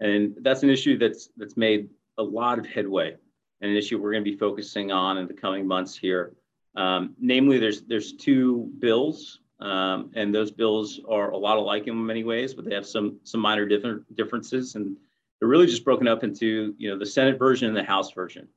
And 0.00 0.36
that's 0.42 0.62
an 0.62 0.70
issue 0.70 0.98
that's 0.98 1.30
that's 1.36 1.56
made 1.56 1.88
a 2.18 2.22
lot 2.22 2.58
of 2.58 2.66
headway, 2.66 3.16
and 3.60 3.70
an 3.70 3.76
issue 3.76 3.98
we're 3.98 4.12
going 4.12 4.24
to 4.24 4.30
be 4.30 4.36
focusing 4.36 4.92
on 4.92 5.18
in 5.18 5.26
the 5.26 5.34
coming 5.34 5.66
months 5.66 5.96
here. 5.96 6.34
Um, 6.74 7.14
namely, 7.18 7.58
there's 7.58 7.82
there's 7.82 8.12
two 8.12 8.70
bills 8.78 9.40
um, 9.60 10.10
and 10.14 10.34
those 10.34 10.50
bills 10.50 11.00
are 11.08 11.30
a 11.30 11.36
lot 11.36 11.56
alike 11.56 11.86
in 11.86 12.04
many 12.04 12.24
ways, 12.24 12.52
but 12.52 12.64
they 12.64 12.74
have 12.74 12.86
some 12.86 13.18
some 13.24 13.40
minor 13.40 13.66
different 13.66 14.14
differences, 14.14 14.74
and 14.74 14.96
they're 15.38 15.48
really 15.48 15.66
just 15.66 15.84
broken 15.84 16.06
up 16.06 16.24
into 16.24 16.74
you 16.76 16.90
know 16.90 16.98
the 16.98 17.06
Senate 17.06 17.38
version 17.38 17.68
and 17.68 17.76
the 17.76 17.82
House 17.82 18.12
version. 18.12 18.48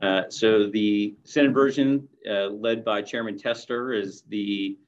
Uh, 0.00 0.22
so 0.30 0.66
the 0.66 1.14
Senate 1.24 1.52
version, 1.52 2.08
uh, 2.28 2.48
led 2.48 2.84
by 2.84 3.02
Chairman 3.02 3.36
Tester, 3.36 3.92
is 3.92 4.22
the 4.28 4.78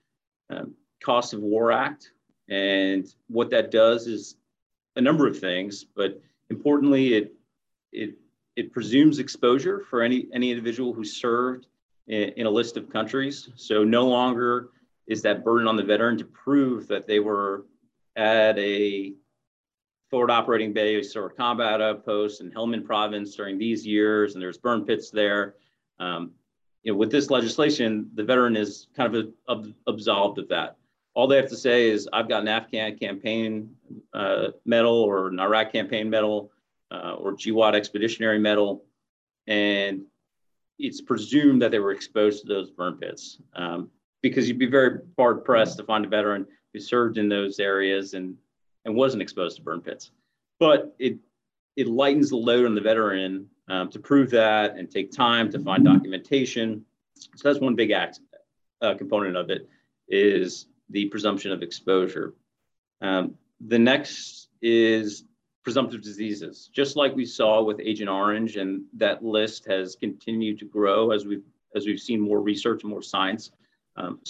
um, 0.51 0.75
Cost 1.03 1.35
of 1.35 1.41
War 1.41 1.71
Act, 1.71 2.13
and 2.49 3.07
what 3.29 3.51
that 3.51 3.71
does 3.71 4.07
is 4.07 4.37
a 4.97 5.01
number 5.01 5.27
of 5.27 5.39
things, 5.39 5.85
but 5.85 6.21
importantly, 6.51 7.15
it 7.15 7.35
it 7.93 8.15
it 8.57 8.73
presumes 8.73 9.19
exposure 9.19 9.81
for 9.81 10.03
any 10.03 10.27
any 10.33 10.51
individual 10.51 10.93
who 10.93 11.05
served 11.05 11.67
in, 12.07 12.31
in 12.31 12.47
a 12.47 12.51
list 12.51 12.77
of 12.77 12.89
countries. 12.89 13.49
So 13.57 13.85
no 13.85 14.07
longer 14.07 14.71
is 15.07 15.23
that 15.23 15.45
burden 15.45 15.69
on 15.69 15.77
the 15.77 15.83
veteran 15.83 16.17
to 16.19 16.25
prove 16.25 16.89
that 16.89 17.07
they 17.07 17.21
were 17.21 17.67
at 18.17 18.59
a 18.59 19.15
forward 20.13 20.31
operating 20.31 20.75
base 20.75 21.17
or 21.17 21.31
combat 21.31 21.81
outpost 21.81 22.43
in 22.43 22.51
Helmand 22.53 22.85
province 22.85 23.35
during 23.35 23.57
these 23.57 23.85
years, 23.87 24.35
and 24.35 24.43
there's 24.43 24.59
burn 24.59 24.85
pits 24.85 25.11
there. 25.11 25.55
Um, 25.99 26.33
you 26.83 26.93
know, 26.93 26.99
with 26.99 27.11
this 27.11 27.31
legislation, 27.31 28.11
the 28.15 28.23
veteran 28.23 28.55
is 28.55 28.89
kind 28.95 29.17
of 29.17 29.33
a, 29.49 29.63
absolved 29.87 30.39
of 30.39 30.49
that. 30.51 30.77
All 31.15 31.27
they 31.27 31.37
have 31.37 31.49
to 31.49 31.57
say 31.57 31.89
is, 31.89 32.07
I've 32.13 32.29
got 32.29 32.43
an 32.43 32.49
Afghan 32.49 32.99
campaign 32.99 33.75
uh, 34.13 34.49
medal 34.67 34.95
or 34.95 35.29
an 35.29 35.41
Iraq 35.41 35.73
campaign 35.73 36.11
medal 36.11 36.53
uh, 36.91 37.15
or 37.15 37.33
GWOT 37.33 37.75
expeditionary 37.75 38.39
medal, 38.39 38.85
and 39.47 40.03
it's 40.79 41.01
presumed 41.01 41.63
that 41.63 41.71
they 41.71 41.79
were 41.79 41.93
exposed 41.93 42.43
to 42.43 42.49
those 42.49 42.71
burn 42.71 42.99
pits. 42.99 43.39
Um, 43.55 43.91
because 44.21 44.47
you'd 44.47 44.59
be 44.59 44.67
very 44.67 45.01
hard 45.19 45.43
pressed 45.43 45.79
to 45.79 45.85
find 45.85 46.05
a 46.05 46.09
veteran 46.09 46.47
who 46.75 46.81
served 46.81 47.17
in 47.17 47.31
those 47.31 47.59
areas 47.59 48.13
and 48.15 48.37
and 48.85 48.95
wasn't 48.95 49.23
exposed 49.23 49.57
to 49.57 49.63
burn 49.63 49.81
pits. 49.81 50.11
But 50.59 50.95
it 50.99 51.19
it 51.77 51.87
lightens 51.87 52.31
the 52.31 52.37
load 52.37 52.67
on 52.67 52.75
the 52.75 52.81
veteran 52.81 53.49
um, 53.69 53.89
to 53.91 53.99
prove 53.99 54.31
that 54.31 54.77
and 54.77 54.91
take 54.91 55.11
time 55.11 55.51
to 55.53 55.59
find 55.59 55.85
documentation. 55.85 56.85
So 57.15 57.49
that's 57.49 57.61
one 57.61 57.75
big 57.75 57.93
act 57.93 58.21
uh, 58.83 58.95
component 58.95 59.37
of 59.37 59.49
it 59.49 59.69
is 60.09 60.67
the 60.91 61.07
presumption 61.07 61.53
of 61.53 61.63
exposure. 61.63 62.35
Um, 63.01 63.37
the 63.61 63.79
next 63.79 64.49
is 64.61 65.25
presumptive 65.65 66.03
diseases, 66.03 66.69
just 66.73 66.97
like 66.97 67.15
we 67.15 67.25
saw 67.25 67.63
with 67.63 67.81
Agent 67.81 68.11
Orange, 68.11 68.57
and 68.57 68.83
that 68.95 69.25
list 69.25 69.65
has 69.67 69.97
continued 69.97 70.59
to 70.59 70.65
grow 70.65 71.13
as 71.13 71.25
we've 71.25 71.45
as 71.75 71.87
we've 71.87 72.01
seen 72.01 72.21
more 72.21 72.41
research 72.41 72.83
and 72.83 72.91
more 72.91 73.01
science 73.01 73.51
um, 73.97 74.21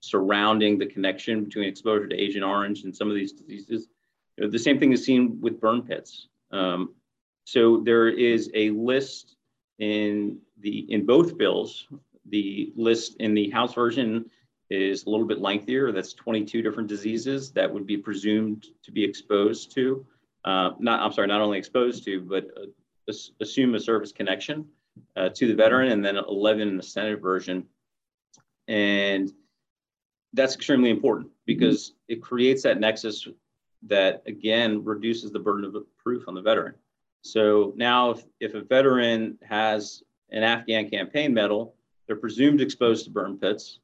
surrounding 0.00 0.78
the 0.78 0.86
connection 0.86 1.44
between 1.44 1.68
exposure 1.68 2.08
to 2.08 2.16
Agent 2.16 2.44
Orange 2.44 2.82
and 2.82 2.96
some 2.96 3.08
of 3.08 3.14
these 3.14 3.32
diseases. 3.32 3.88
You 4.38 4.44
know, 4.44 4.50
the 4.50 4.58
same 4.58 4.78
thing 4.78 4.92
is 4.92 5.04
seen 5.04 5.40
with 5.40 5.60
burn 5.60 5.82
pits. 5.82 6.28
Um, 6.52 6.94
so 7.44 7.82
there 7.84 8.08
is 8.08 8.50
a 8.54 8.70
list 8.70 9.34
in 9.80 10.38
the 10.60 10.86
in 10.92 11.04
both 11.04 11.36
bills. 11.36 11.88
The 12.26 12.72
list 12.76 13.16
in 13.18 13.34
the 13.34 13.50
House 13.50 13.74
version 13.74 14.30
is 14.70 15.04
a 15.04 15.10
little 15.10 15.26
bit 15.26 15.40
lengthier. 15.40 15.90
That's 15.90 16.12
22 16.12 16.62
different 16.62 16.88
diseases 16.88 17.50
that 17.52 17.72
would 17.72 17.86
be 17.86 17.96
presumed 17.96 18.66
to 18.84 18.92
be 18.92 19.02
exposed 19.02 19.74
to. 19.74 20.06
Uh, 20.44 20.70
not, 20.78 21.00
I'm 21.00 21.12
sorry, 21.12 21.26
not 21.26 21.40
only 21.40 21.58
exposed 21.58 22.04
to, 22.04 22.20
but 22.20 22.46
uh, 22.56 23.12
assume 23.40 23.74
a 23.74 23.80
service 23.80 24.12
connection 24.12 24.66
uh, 25.16 25.30
to 25.30 25.48
the 25.48 25.54
veteran, 25.54 25.90
and 25.90 26.04
then 26.04 26.16
11 26.16 26.68
in 26.68 26.76
the 26.76 26.82
Senate 26.82 27.20
version 27.20 27.66
and 28.68 29.32
that's 30.34 30.54
extremely 30.54 30.90
important 30.90 31.30
because 31.46 31.94
it 32.06 32.22
creates 32.22 32.62
that 32.62 32.78
nexus 32.78 33.26
that 33.86 34.22
again 34.26 34.84
reduces 34.84 35.30
the 35.30 35.38
burden 35.38 35.64
of 35.64 35.76
proof 35.96 36.24
on 36.28 36.34
the 36.34 36.42
veteran. 36.42 36.74
So 37.22 37.72
now, 37.76 38.10
if, 38.10 38.24
if 38.40 38.54
a 38.54 38.62
veteran 38.62 39.38
has 39.42 40.02
an 40.30 40.42
Afghan 40.42 40.88
campaign 40.88 41.34
medal, 41.34 41.74
they're 42.06 42.16
presumed 42.16 42.60
exposed 42.60 43.04
to 43.04 43.10
burn 43.10 43.38
pits. 43.38 43.80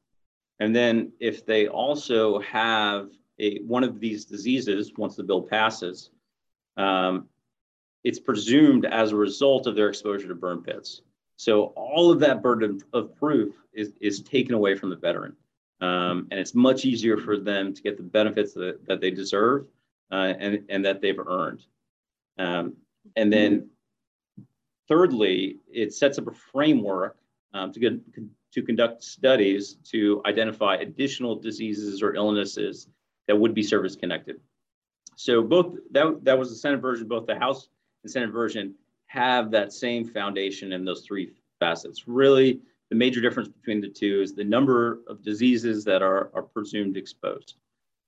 And 0.60 0.74
then 0.74 1.12
if 1.20 1.44
they 1.44 1.66
also 1.68 2.38
have 2.40 3.10
a, 3.38 3.58
one 3.62 3.84
of 3.84 4.00
these 4.00 4.24
diseases, 4.24 4.92
once 4.96 5.16
the 5.16 5.24
bill 5.24 5.42
passes, 5.42 6.10
um, 6.76 7.28
it's 8.04 8.20
presumed 8.20 8.84
as 8.86 9.12
a 9.12 9.16
result 9.16 9.66
of 9.66 9.74
their 9.74 9.88
exposure 9.88 10.28
to 10.28 10.34
burn 10.34 10.62
pits. 10.62 11.02
So 11.36 11.72
all 11.76 12.12
of 12.12 12.20
that 12.20 12.42
burden 12.42 12.80
of 12.92 13.16
proof 13.16 13.54
is, 13.72 13.92
is 14.00 14.22
taken 14.22 14.54
away 14.54 14.76
from 14.76 14.90
the 14.90 14.96
veteran. 14.96 15.34
Um, 15.80 16.28
and 16.30 16.38
it's 16.38 16.54
much 16.54 16.84
easier 16.84 17.18
for 17.18 17.36
them 17.38 17.74
to 17.74 17.82
get 17.82 17.96
the 17.96 18.02
benefits 18.02 18.54
that, 18.54 18.86
that 18.86 19.00
they 19.00 19.10
deserve 19.10 19.66
uh, 20.10 20.34
and, 20.38 20.64
and 20.68 20.84
that 20.84 21.00
they've 21.00 21.18
earned. 21.18 21.64
Um, 22.38 22.74
and 23.16 23.32
then 23.32 23.70
thirdly, 24.88 25.58
it 25.72 25.92
sets 25.92 26.18
up 26.18 26.26
a 26.26 26.32
framework 26.32 27.16
um, 27.52 27.72
to, 27.72 27.80
get, 27.80 27.92
to 28.52 28.62
conduct 28.62 29.02
studies 29.04 29.76
to 29.90 30.22
identify 30.26 30.76
additional 30.76 31.36
diseases 31.36 32.02
or 32.02 32.14
illnesses 32.14 32.88
that 33.26 33.36
would 33.36 33.54
be 33.54 33.62
service 33.62 33.96
connected. 33.96 34.40
So 35.16 35.42
both 35.42 35.76
that, 35.92 36.24
that 36.24 36.38
was 36.38 36.50
the 36.50 36.56
Senate 36.56 36.80
version, 36.80 37.06
both 37.06 37.26
the 37.26 37.38
House 37.38 37.68
and 38.02 38.10
Senate 38.10 38.30
version 38.30 38.74
have 39.06 39.50
that 39.52 39.72
same 39.72 40.04
foundation 40.04 40.72
in 40.72 40.84
those 40.84 41.02
three 41.02 41.32
facets. 41.60 42.08
Really, 42.08 42.60
the 42.90 42.96
major 42.96 43.20
difference 43.20 43.48
between 43.48 43.80
the 43.80 43.88
two 43.88 44.20
is 44.20 44.34
the 44.34 44.44
number 44.44 45.00
of 45.06 45.22
diseases 45.22 45.84
that 45.84 46.02
are, 46.02 46.30
are 46.34 46.42
presumed 46.42 46.96
exposed. 46.96 47.54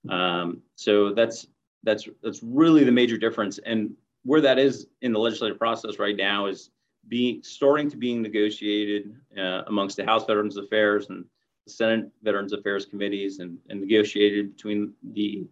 Um, 0.09 0.62
so 0.75 1.15
that's 1.15 1.47
that's 1.87 2.07
that's 2.23 2.43
really 2.43 2.85
the 2.85 2.93
major 2.93 3.16
difference. 3.16 3.59
And 3.59 3.95
where 4.25 4.43
that 4.43 4.59
is 4.59 4.88
in 5.00 5.12
the 5.12 5.19
legislative 5.19 5.59
process 5.59 5.99
right 5.99 6.16
now 6.16 6.47
is 6.47 6.71
being 7.09 7.43
starting 7.43 7.88
to 7.88 7.97
being 7.97 8.21
negotiated 8.21 9.14
uh, 9.38 9.62
amongst 9.69 9.97
the 9.97 10.05
House 10.05 10.26
Veterans 10.26 10.57
Affairs 10.57 11.09
and 11.09 11.25
the 11.64 11.73
Senate 11.73 12.11
Veterans 12.23 12.52
Affairs 12.52 12.85
committees, 12.85 13.38
and, 13.38 13.57
and 13.71 13.81
negotiated 13.81 14.57
between 14.57 14.93
the 15.12 15.47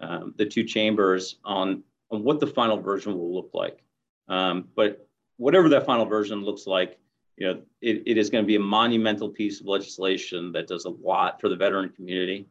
um, 0.00 0.34
the 0.36 0.46
two 0.46 0.64
chambers 0.64 1.38
on 1.44 1.82
on 2.10 2.22
what 2.22 2.38
the 2.38 2.46
final 2.46 2.78
version 2.78 3.16
will 3.16 3.34
look 3.34 3.50
like. 3.54 3.82
Um, 4.28 4.68
but 4.76 5.08
whatever 5.38 5.68
that 5.70 5.86
final 5.86 6.04
version 6.04 6.44
looks 6.44 6.66
like, 6.66 6.98
you 7.36 7.46
know, 7.46 7.62
it, 7.80 8.02
it 8.06 8.18
is 8.18 8.28
going 8.30 8.44
to 8.44 8.46
be 8.46 8.56
a 8.56 8.60
monumental 8.60 9.28
piece 9.28 9.60
of 9.60 9.66
legislation 9.66 10.52
that 10.52 10.68
does 10.68 10.84
a 10.84 10.90
lot 10.90 11.40
for 11.40 11.48
the 11.48 11.56
veteran 11.56 11.88
community, 11.88 12.46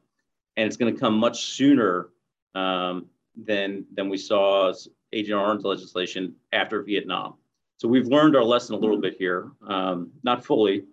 and 0.58 0.66
it's 0.66 0.78
going 0.78 0.94
to 0.94 1.00
come 1.00 1.16
much 1.16 1.46
sooner 1.46 2.10
um, 2.56 3.06
than 3.46 3.86
than 3.94 4.10
we 4.10 4.18
saw 4.18 4.74
Agent 5.14 5.40
Orange 5.40 5.64
legislation 5.64 6.36
after 6.52 6.84
Vietnam. 6.84 7.36
So 7.78 7.88
we've 7.88 8.08
learned 8.08 8.36
our 8.36 8.44
lesson 8.44 8.76
a 8.76 8.78
little 8.78 9.00
bit 9.00 9.16
here, 9.18 9.52
um, 9.68 10.12
not 10.24 10.44
fully, 10.44 10.86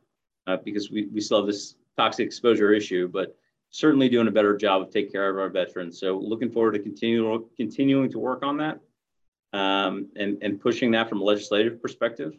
uh, 0.46 0.58
because 0.64 0.90
we, 0.90 1.06
we 1.06 1.20
still 1.20 1.38
have 1.38 1.46
this 1.46 1.74
toxic 1.96 2.26
exposure 2.26 2.72
issue, 2.72 3.08
but 3.08 3.36
certainly 3.70 4.08
doing 4.08 4.28
a 4.28 4.30
better 4.30 4.56
job 4.56 4.82
of 4.82 4.90
taking 4.90 5.10
care 5.10 5.28
of 5.28 5.36
our 5.36 5.48
veterans. 5.48 5.98
So 5.98 6.18
looking 6.18 6.50
forward 6.50 6.72
to 6.72 6.78
continue, 6.78 7.48
continuing 7.56 8.10
to 8.12 8.18
work 8.20 8.44
on 8.44 8.56
that 8.58 8.78
um, 9.52 10.08
and, 10.16 10.38
and 10.42 10.60
pushing 10.60 10.92
that 10.92 11.08
from 11.08 11.20
a 11.20 11.24
legislative 11.24 11.82
perspective. 11.82 12.34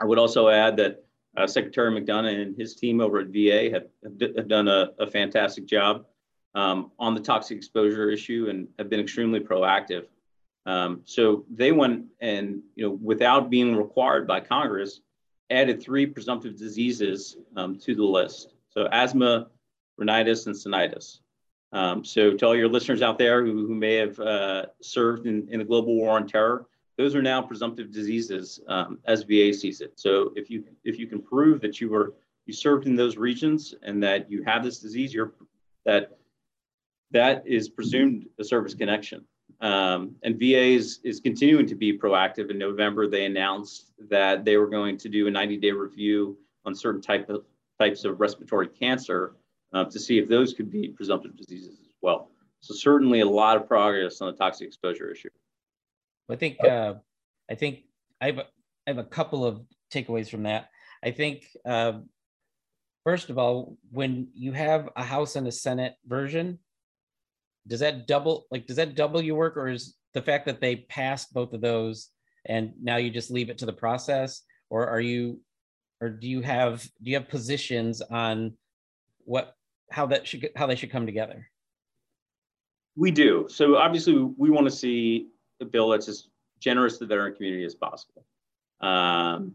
I 0.00 0.04
would 0.04 0.18
also 0.18 0.48
add 0.48 0.76
that 0.76 1.04
uh, 1.36 1.46
Secretary 1.46 1.90
McDonough 1.90 2.42
and 2.42 2.56
his 2.56 2.74
team 2.76 3.00
over 3.00 3.20
at 3.20 3.28
VA 3.28 3.70
have, 3.72 3.86
have 4.36 4.48
done 4.48 4.68
a, 4.68 4.90
a 4.98 5.06
fantastic 5.06 5.66
job 5.66 6.04
um, 6.54 6.90
on 6.98 7.14
the 7.14 7.20
toxic 7.20 7.56
exposure 7.56 8.10
issue 8.10 8.46
and 8.50 8.68
have 8.78 8.90
been 8.90 9.00
extremely 9.00 9.40
proactive. 9.40 10.06
Um, 10.66 11.02
so 11.04 11.44
they 11.50 11.72
went 11.72 12.06
and, 12.20 12.62
you 12.76 12.86
know, 12.86 12.98
without 13.02 13.50
being 13.50 13.74
required 13.74 14.26
by 14.26 14.40
Congress, 14.40 15.00
added 15.50 15.82
three 15.82 16.06
presumptive 16.06 16.56
diseases 16.56 17.36
um, 17.56 17.78
to 17.80 17.94
the 17.94 18.04
list. 18.04 18.54
So 18.70 18.88
asthma, 18.92 19.48
rhinitis, 19.98 20.46
and 20.46 20.54
sinusitis. 20.54 21.20
Um, 21.72 22.04
so 22.04 22.34
to 22.34 22.46
all 22.46 22.56
your 22.56 22.68
listeners 22.68 23.02
out 23.02 23.18
there 23.18 23.44
who, 23.44 23.66
who 23.66 23.74
may 23.74 23.94
have 23.94 24.18
uh, 24.20 24.66
served 24.82 25.26
in, 25.26 25.48
in 25.50 25.58
the 25.58 25.64
global 25.64 25.94
war 25.94 26.16
on 26.16 26.26
terror, 26.26 26.66
those 26.98 27.14
are 27.14 27.22
now 27.22 27.40
presumptive 27.40 27.90
diseases 27.90 28.60
um, 28.68 28.98
as 29.06 29.22
VA 29.22 29.52
sees 29.52 29.80
it. 29.80 29.92
So 29.96 30.32
if 30.36 30.50
you 30.50 30.64
if 30.84 30.98
you 30.98 31.06
can 31.06 31.22
prove 31.22 31.60
that 31.62 31.80
you 31.80 31.88
were 31.88 32.14
you 32.46 32.52
served 32.52 32.86
in 32.86 32.94
those 32.94 33.16
regions 33.16 33.74
and 33.82 34.02
that 34.02 34.30
you 34.30 34.42
have 34.44 34.62
this 34.62 34.78
disease, 34.78 35.14
you're 35.14 35.32
that 35.86 36.18
that 37.12 37.46
is 37.46 37.68
presumed 37.68 38.26
a 38.38 38.44
service 38.44 38.74
connection. 38.74 39.24
Um, 39.60 40.16
and 40.24 40.38
VA 40.38 40.74
is, 40.74 41.00
is 41.04 41.20
continuing 41.20 41.66
to 41.66 41.74
be 41.76 41.96
proactive. 41.96 42.50
In 42.50 42.58
November, 42.58 43.08
they 43.08 43.26
announced 43.26 43.92
that 44.10 44.44
they 44.44 44.56
were 44.56 44.66
going 44.66 44.98
to 44.98 45.08
do 45.08 45.28
a 45.28 45.30
90-day 45.30 45.70
review 45.70 46.36
on 46.64 46.74
certain 46.74 47.00
type 47.00 47.28
of, 47.30 47.44
types 47.78 48.04
of 48.04 48.18
respiratory 48.20 48.66
cancer 48.66 49.34
uh, 49.72 49.84
to 49.84 49.98
see 50.00 50.18
if 50.18 50.28
those 50.28 50.52
could 50.52 50.70
be 50.70 50.88
presumptive 50.88 51.36
diseases 51.36 51.78
as 51.80 51.94
well. 52.02 52.30
So 52.60 52.74
certainly 52.74 53.20
a 53.20 53.26
lot 53.26 53.56
of 53.56 53.66
progress 53.66 54.20
on 54.20 54.32
the 54.32 54.36
toxic 54.36 54.66
exposure 54.66 55.10
issue. 55.10 55.30
I 56.30 56.36
think 56.36 56.62
uh, 56.64 56.94
I 57.50 57.54
think 57.54 57.80
I 58.20 58.26
have, 58.26 58.38
a, 58.38 58.42
I 58.86 58.90
have 58.90 58.98
a 58.98 59.04
couple 59.04 59.44
of 59.44 59.60
takeaways 59.92 60.28
from 60.28 60.44
that. 60.44 60.70
I 61.04 61.10
think 61.10 61.44
uh, 61.66 61.94
first 63.04 63.30
of 63.30 63.38
all, 63.38 63.76
when 63.90 64.28
you 64.32 64.52
have 64.52 64.88
a 64.96 65.02
House 65.02 65.36
and 65.36 65.46
a 65.46 65.52
Senate 65.52 65.96
version, 66.06 66.58
does 67.66 67.80
that 67.80 68.06
double 68.06 68.46
like 68.50 68.66
does 68.66 68.76
that 68.76 68.94
double 68.94 69.22
your 69.22 69.36
work, 69.36 69.56
or 69.56 69.68
is 69.68 69.96
the 70.14 70.22
fact 70.22 70.46
that 70.46 70.60
they 70.60 70.76
passed 70.76 71.32
both 71.32 71.52
of 71.52 71.60
those 71.60 72.10
and 72.46 72.72
now 72.82 72.96
you 72.96 73.10
just 73.10 73.30
leave 73.30 73.50
it 73.50 73.58
to 73.58 73.66
the 73.66 73.72
process, 73.72 74.42
or 74.70 74.86
are 74.86 75.00
you, 75.00 75.40
or 76.00 76.10
do 76.10 76.28
you 76.28 76.40
have 76.40 76.82
do 76.82 77.10
you 77.10 77.16
have 77.16 77.28
positions 77.28 78.00
on 78.02 78.54
what 79.24 79.54
how 79.90 80.06
that 80.06 80.26
should 80.26 80.50
how 80.56 80.66
they 80.66 80.74
should 80.74 80.90
come 80.90 81.06
together? 81.06 81.48
We 82.96 83.10
do. 83.10 83.46
So 83.48 83.76
obviously, 83.76 84.14
we 84.14 84.50
want 84.50 84.66
to 84.66 84.70
see 84.70 85.28
a 85.60 85.64
bill 85.64 85.90
that's 85.90 86.08
as 86.08 86.28
generous 86.60 86.94
to 86.94 87.00
the 87.00 87.06
veteran 87.06 87.34
community 87.34 87.64
as 87.64 87.74
possible, 87.74 88.24
um, 88.80 89.54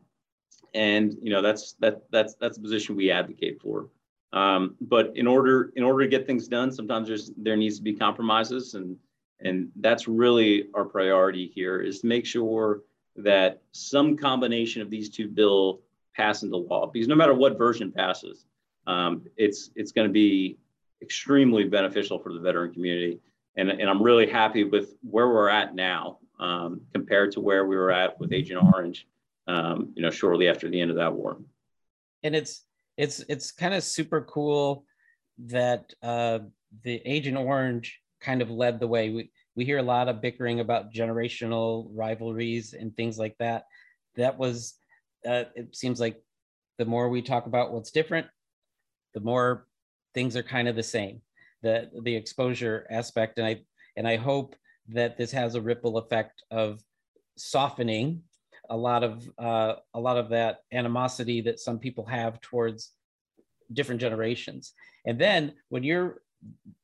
and 0.74 1.16
you 1.22 1.32
know 1.32 1.42
that's 1.42 1.74
that 1.80 2.04
that's 2.12 2.36
that's 2.36 2.58
the 2.58 2.64
position 2.64 2.96
we 2.96 3.12
advocate 3.12 3.62
for. 3.62 3.90
Um, 4.34 4.76
but 4.82 5.16
in 5.16 5.28
order 5.28 5.72
in 5.76 5.84
order 5.84 6.04
to 6.04 6.10
get 6.10 6.28
things 6.28 6.48
done, 6.48 6.72
sometimes 6.72 7.08
there's 7.08 7.32
there 7.38 7.56
needs 7.56 7.78
to 7.78 7.84
be 7.84 7.94
compromises, 7.94 8.74
and 8.74 8.98
and 9.40 9.70
that's 9.78 10.08
really 10.08 10.68
our 10.74 10.86
priority 10.86 11.48
here 11.54 11.80
is 11.80 12.02
to 12.02 12.08
make 12.08 12.26
sure 12.26 12.82
that 13.16 13.62
some 13.72 14.18
combination 14.18 14.82
of 14.82 14.90
these 14.90 15.10
two 15.10 15.28
bill 15.28 15.82
pass 16.16 16.44
into 16.44 16.58
law. 16.58 16.88
Because 16.88 17.08
no 17.08 17.16
matter 17.16 17.34
what 17.34 17.58
version 17.58 17.92
passes, 17.92 18.46
um, 18.86 19.24
it's 19.38 19.72
it's 19.76 19.92
going 19.92 20.08
to 20.08 20.14
be 20.14 20.58
extremely 21.02 21.64
beneficial 21.64 22.20
for 22.20 22.34
the 22.34 22.40
veteran 22.40 22.74
community. 22.74 23.20
And, 23.56 23.70
and 23.70 23.90
I'm 23.90 24.02
really 24.02 24.30
happy 24.30 24.64
with 24.64 24.96
where 25.02 25.28
we're 25.28 25.50
at 25.50 25.74
now 25.74 26.20
um, 26.40 26.82
compared 26.94 27.32
to 27.34 27.40
where 27.40 27.66
we 27.66 27.76
were 27.76 27.92
at 27.92 28.20
with 28.20 28.32
Agent 28.32 28.64
Orange, 28.64 29.08
um, 29.48 29.92
you 29.96 30.02
know, 30.02 30.12
shortly 30.12 30.48
after 30.48 30.70
the 30.70 30.80
end 30.80 30.92
of 30.92 30.98
that 30.98 31.14
war. 31.14 31.38
And 32.24 32.36
it's 32.36 32.64
it's 32.98 33.24
it's 33.30 33.52
kind 33.52 33.74
of 33.74 33.84
super 33.84 34.22
cool 34.22 34.86
that 35.46 35.94
uh, 36.02 36.40
the 36.84 37.02
Agent 37.06 37.38
Orange 37.38 38.00
kind 38.20 38.42
of 38.42 38.50
led 38.50 38.80
the 38.80 38.88
way. 38.88 39.10
We 39.10 39.32
we 39.56 39.66
hear 39.66 39.78
a 39.78 39.84
lot 39.84 40.08
of 40.08 40.22
bickering 40.22 40.60
about 40.60 40.94
generational 40.94 41.90
rivalries 41.94 42.74
and 42.74 42.96
things 42.96 43.18
like 43.18 43.36
that. 43.40 43.66
That 44.16 44.38
was 44.38 44.76
uh, 45.26 45.46
it 45.56 45.76
seems 45.76 46.00
like 46.00 46.22
the 46.78 46.86
more 46.86 47.10
we 47.10 47.22
talk 47.22 47.46
about 47.46 47.72
what's 47.72 47.92
different, 47.92 48.28
the 49.14 49.20
more 49.20 49.68
things 50.14 50.36
are 50.36 50.44
kind 50.44 50.68
of 50.68 50.76
the 50.76 50.84
same. 50.84 51.22
The 51.62 51.90
the 52.04 52.16
exposure 52.16 52.88
aspect, 52.90 53.38
and 53.38 53.48
I 53.48 53.62
and 53.96 54.08
I 54.08 54.16
hope 54.16 54.56
that 54.90 55.18
this 55.18 55.32
has 55.32 55.56
a 55.56 55.62
ripple 55.62 55.98
effect 55.98 56.44
of 56.50 56.82
softening 57.36 58.24
a 58.70 58.78
lot 58.78 59.04
of 59.04 59.30
uh, 59.38 59.76
a 59.94 60.00
lot 60.00 60.18
of 60.18 60.30
that 60.30 60.60
animosity 60.72 61.42
that 61.42 61.60
some 61.60 61.80
people 61.80 62.06
have 62.06 62.40
towards 62.42 62.92
different 63.74 64.02
generations. 64.02 64.74
And 65.06 65.20
then 65.20 65.54
when 65.70 65.84
you're 65.84 66.22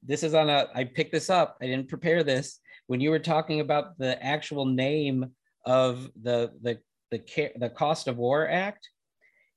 this 0.02 0.24
is 0.24 0.34
on 0.34 0.50
a 0.50 0.68
I 0.74 0.84
picked 0.84 1.12
this 1.12 1.30
up. 1.30 1.58
I 1.62 1.68
didn't 1.68 1.90
prepare 1.90 2.24
this. 2.24 2.60
When 2.88 3.00
you 3.00 3.12
were 3.12 3.20
talking 3.20 3.60
about 3.60 3.98
the 3.98 4.22
actual 4.24 4.66
name 4.66 5.32
of 5.66 6.10
the 6.22 6.52
the 6.62 6.80
the 7.12 7.52
the 7.58 7.70
cost 7.70 8.08
of 8.08 8.18
war 8.18 8.50
act, 8.50 8.90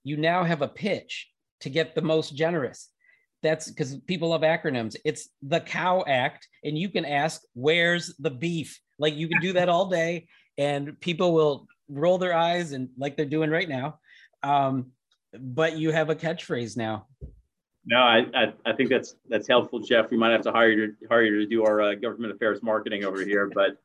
you 0.04 0.16
now 0.16 0.44
have 0.44 0.62
a 0.62 0.68
pitch 0.68 1.28
to 1.60 1.70
get 1.70 1.94
the 1.94 2.02
most 2.02 2.36
generous. 2.36 2.90
That's 3.42 3.68
because 3.68 3.96
people 4.06 4.30
love 4.30 4.42
acronyms. 4.42 4.96
It's 5.04 5.28
the 5.42 5.60
Cow 5.60 6.04
Act, 6.06 6.48
and 6.64 6.76
you 6.76 6.88
can 6.88 7.04
ask, 7.04 7.42
"Where's 7.54 8.14
the 8.18 8.30
beef?" 8.30 8.80
Like 8.98 9.14
you 9.14 9.28
can 9.28 9.40
do 9.40 9.52
that 9.54 9.68
all 9.68 9.88
day, 9.88 10.26
and 10.58 10.98
people 11.00 11.32
will 11.32 11.66
roll 11.88 12.18
their 12.18 12.34
eyes 12.34 12.72
and 12.72 12.88
like 12.96 13.16
they're 13.16 13.26
doing 13.26 13.50
right 13.50 13.68
now. 13.68 13.98
Um, 14.42 14.92
but 15.38 15.76
you 15.76 15.90
have 15.90 16.10
a 16.10 16.14
catchphrase 16.14 16.76
now. 16.76 17.06
No, 17.84 17.98
I, 17.98 18.26
I, 18.34 18.52
I, 18.64 18.72
think 18.72 18.90
that's 18.90 19.14
that's 19.28 19.46
helpful, 19.46 19.78
Jeff. 19.78 20.10
We 20.10 20.16
might 20.16 20.32
have 20.32 20.42
to 20.42 20.52
hire 20.52 20.70
you 20.70 20.88
to 20.88 21.06
hire 21.08 21.22
you 21.22 21.38
to 21.38 21.46
do 21.46 21.64
our 21.64 21.80
uh, 21.80 21.94
government 21.94 22.34
affairs 22.34 22.60
marketing 22.62 23.04
over 23.04 23.24
here, 23.24 23.48
but 23.54 23.78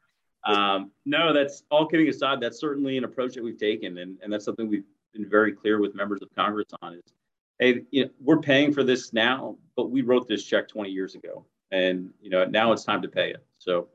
um, 0.44 0.92
no, 1.06 1.34
that's 1.34 1.64
all 1.70 1.86
kidding 1.86 2.08
aside. 2.08 2.40
That's 2.42 2.60
certainly 2.60 2.98
an 2.98 3.04
approach 3.04 3.36
that 3.36 3.44
we've 3.44 3.60
taken, 3.60 4.00
and, 4.00 4.18
and 4.24 4.34
that's 4.34 4.44
something 4.44 4.68
we've 4.68 4.86
been 5.14 5.30
very 5.30 5.52
clear 5.52 5.80
with 5.80 5.94
members 5.94 6.22
of 6.24 6.30
Congress 6.36 6.68
on. 6.82 6.96
Is 6.96 7.14
hey, 7.60 7.84
you 7.92 8.06
know, 8.06 8.12
we're 8.20 8.40
paying 8.40 8.74
for 8.74 8.84
this 8.84 9.14
now, 9.14 9.56
but 9.76 9.92
we 9.92 10.02
wrote 10.02 10.28
this 10.28 10.44
check 10.44 10.68
20 10.68 10.90
years 10.90 11.14
ago, 11.14 11.46
and 11.72 12.10
you 12.22 12.32
know 12.32 12.44
now 12.46 12.72
it's 12.72 12.84
time 12.84 13.04
to 13.04 13.08
pay 13.08 13.30
it. 13.30 13.46
So 13.60 13.88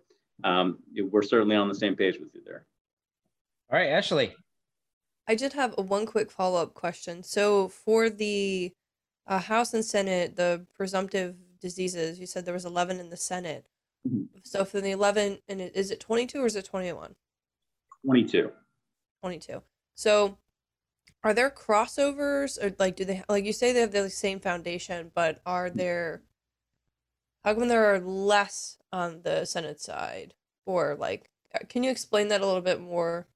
um, 0.45 0.79
we're 1.11 1.23
certainly 1.23 1.57
on 1.57 1.69
the 1.69 1.75
same 1.75 1.97
page 1.97 2.19
with 2.21 2.33
you 2.33 2.43
there. 2.45 2.65
All 3.71 3.79
right, 3.79 3.91
Ashley. 3.91 4.35
I 5.29 5.35
did 5.35 5.53
have 5.55 5.75
a 5.77 5.83
one 5.83 6.07
quick 6.07 6.31
follow 6.31 6.63
up 6.63 6.75
question. 6.75 7.23
So 7.23 7.69
for 7.69 8.09
the 8.09 8.73
uh, 9.27 9.41
House 9.41 9.75
and 9.75 9.85
Senate, 9.85 10.37
the 10.37 10.67
presumptive 10.75 11.35
diseases, 11.61 12.21
you 12.21 12.27
said 12.27 12.45
there 12.45 12.55
was 12.55 12.65
11 12.65 13.01
in 13.01 13.11
the 13.11 13.17
Senate. 13.17 13.67
Mhm. 14.07 14.29
So 14.45 14.65
for 14.65 14.81
the 14.81 14.93
11, 14.93 15.39
and 15.49 15.61
it, 15.61 15.75
is 15.75 15.91
it 15.91 15.99
22 15.99 16.43
or 16.43 16.47
is 16.47 16.55
it 16.55 16.65
21? 16.65 17.17
22. 18.05 18.53
22. 19.23 19.63
So 19.97 20.39
are 21.25 21.35
there 21.35 21.51
crossovers 21.51 22.63
or 22.63 22.73
like 22.79 22.95
do 22.95 23.05
they 23.05 23.25
like 23.29 23.45
you 23.45 23.53
say 23.53 23.73
they 23.73 23.81
have 23.81 23.91
the 23.91 24.09
same 24.09 24.39
foundation, 24.39 25.11
but 25.13 25.41
are 25.45 25.71
there 25.71 26.23
how 27.45 27.55
come 27.55 27.67
there 27.69 27.93
are 27.93 27.99
less 27.99 28.79
on 28.93 29.23
the 29.23 29.45
Senate 29.45 29.81
side? 29.81 30.35
Or 30.67 30.95
like 30.95 31.31
uh, 31.53 31.65
can 31.69 31.83
you 31.83 31.91
explain 31.91 32.29
that 32.29 32.43
a 32.43 32.47
little 32.47 32.61
bit 32.61 32.81
more? 32.81 33.27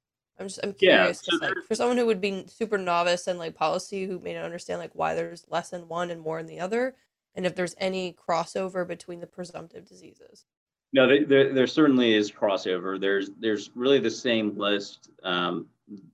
I'm 0.40 0.48
just 0.48 0.61
I'm 0.62 0.74
Yeah, 0.81 1.12
curious 1.12 1.29
like 1.40 1.53
for 1.68 1.74
someone 1.74 1.98
who 1.98 2.07
would 2.07 2.20
be 2.20 2.44
super 2.48 2.79
novice 2.79 3.29
in 3.29 3.37
like 3.38 3.55
policy 3.55 4.07
who 4.07 4.18
may 4.18 4.35
not 4.35 4.44
understand 4.44 4.81
like 4.81 4.94
why 4.94 5.14
there's 5.14 5.44
less 5.48 5.72
in 5.72 5.87
one 5.87 6.11
and 6.11 6.20
more 6.20 6.38
in 6.38 6.46
the 6.46 6.61
other, 6.61 6.96
and 7.35 7.44
if 7.44 7.55
there's 7.55 7.74
any 7.79 8.14
crossover 8.14 8.87
between 8.88 9.20
the 9.20 9.26
presumptive 9.26 9.87
diseases. 9.87 10.46
No, 10.92 11.07
there, 11.07 11.24
there, 11.24 11.55
there 11.55 11.66
certainly 11.66 12.14
is 12.14 12.33
crossover. 12.33 12.98
There's 12.98 13.31
there's 13.38 13.70
really 13.74 14.00
the 14.00 14.11
same 14.11 14.57
list 14.57 15.11
um, 15.22 15.66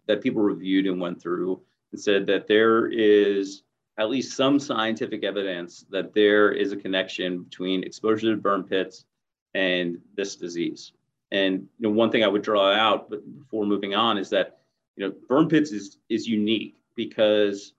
that 0.07 0.23
people 0.23 0.43
reviewed 0.43 0.87
and 0.87 1.01
went 1.01 1.23
through 1.23 1.63
and 1.93 2.01
said 2.01 2.27
that 2.27 2.47
there 2.47 2.89
is 2.89 3.63
at 3.99 4.11
least 4.11 4.37
some 4.37 4.59
scientific 4.59 5.25
evidence 5.25 5.87
that 5.91 6.13
there 6.13 6.53
is 6.53 6.73
a 6.73 6.77
connection 6.77 7.45
between 7.45 7.83
exposure 7.85 8.35
to 8.35 8.41
burn 8.41 8.65
pits 8.65 9.07
and 9.55 9.99
this 10.17 10.37
disease. 10.37 10.93
And 11.31 11.69
you 11.79 11.89
know, 11.89 11.91
one 11.91 12.11
thing 12.11 12.25
I 12.25 12.29
would 12.29 12.43
draw 12.43 12.73
out, 12.73 13.11
before 13.11 13.67
moving 13.67 13.95
on, 13.95 14.19
is 14.19 14.31
that 14.31 14.59
you 14.97 15.07
know 15.07 15.15
burn 15.29 15.49
pits 15.49 15.73
is 15.73 15.99
is 16.09 16.27
unique 16.27 16.77
because 16.95 17.73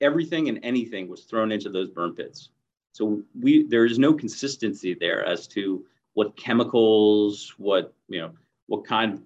everything 0.00 0.48
and 0.48 0.58
anything 0.62 1.08
was 1.08 1.24
thrown 1.24 1.52
into 1.52 1.70
those 1.70 1.88
burn 1.88 2.14
pits. 2.14 2.50
So 2.92 3.22
we 3.40 3.66
there 3.66 3.86
is 3.86 3.98
no 3.98 4.12
consistency 4.12 4.94
there 4.94 5.24
as 5.24 5.46
to 5.48 5.84
what 6.14 6.36
chemicals, 6.36 7.54
what 7.56 7.94
you 8.08 8.20
know, 8.20 8.32
what 8.66 8.86
kind 8.86 9.22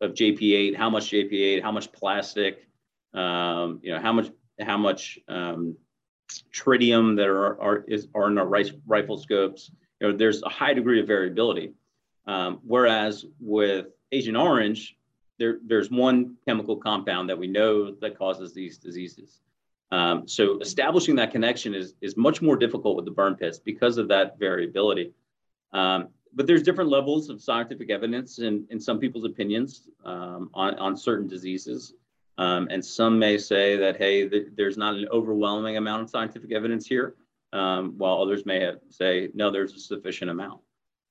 of 0.00 0.12
JP8, 0.12 0.76
how 0.76 0.90
much 0.90 1.10
JP8, 1.10 1.62
how 1.62 1.72
much 1.72 1.92
plastic, 1.92 2.66
um, 3.14 3.80
you 3.82 3.92
know, 3.92 4.00
how 4.00 4.12
much 4.12 4.30
how 4.60 4.76
much 4.76 5.18
um, 5.28 5.76
tritium 6.52 7.16
that 7.16 7.26
are 7.26 7.60
are 7.60 7.84
is 7.86 8.08
are 8.14 8.28
in 8.28 8.38
our 8.38 8.46
rifle 8.86 9.18
scopes. 9.18 9.70
You 10.00 10.08
know, 10.08 10.16
there's 10.16 10.42
a 10.42 10.48
high 10.48 10.74
degree 10.74 11.00
of 11.00 11.06
variability. 11.06 11.72
Um, 12.26 12.60
whereas 12.64 13.24
with 13.40 13.86
Agent 14.12 14.36
Orange, 14.36 14.96
there 15.38 15.58
there's 15.64 15.90
one 15.90 16.36
chemical 16.46 16.76
compound 16.76 17.28
that 17.28 17.38
we 17.38 17.46
know 17.46 17.92
that 18.00 18.18
causes 18.18 18.52
these 18.52 18.78
diseases. 18.78 19.40
Um, 19.92 20.26
so 20.26 20.58
establishing 20.58 21.14
that 21.16 21.30
connection 21.30 21.74
is, 21.74 21.94
is 22.00 22.16
much 22.16 22.42
more 22.42 22.56
difficult 22.56 22.96
with 22.96 23.04
the 23.04 23.10
burn 23.10 23.36
pits 23.36 23.58
because 23.58 23.98
of 23.98 24.08
that 24.08 24.38
variability. 24.38 25.12
Um, 25.72 26.08
but 26.34 26.46
there's 26.46 26.62
different 26.62 26.90
levels 26.90 27.30
of 27.30 27.40
scientific 27.40 27.90
evidence 27.90 28.40
in, 28.40 28.66
in 28.70 28.80
some 28.80 28.98
people's 28.98 29.24
opinions 29.24 29.88
um, 30.04 30.50
on, 30.52 30.74
on 30.78 30.96
certain 30.96 31.28
diseases. 31.28 31.94
Um, 32.36 32.68
and 32.70 32.84
some 32.84 33.18
may 33.18 33.38
say 33.38 33.76
that, 33.76 33.96
hey, 33.96 34.28
th- 34.28 34.48
there's 34.56 34.76
not 34.76 34.94
an 34.94 35.08
overwhelming 35.10 35.76
amount 35.76 36.02
of 36.02 36.10
scientific 36.10 36.52
evidence 36.52 36.86
here, 36.86 37.14
um, 37.56 37.94
while 37.96 38.22
others 38.22 38.44
may 38.44 38.60
have, 38.60 38.78
say, 38.90 39.30
no, 39.34 39.50
there's 39.50 39.72
a 39.72 39.78
sufficient 39.78 40.30
amount. 40.30 40.60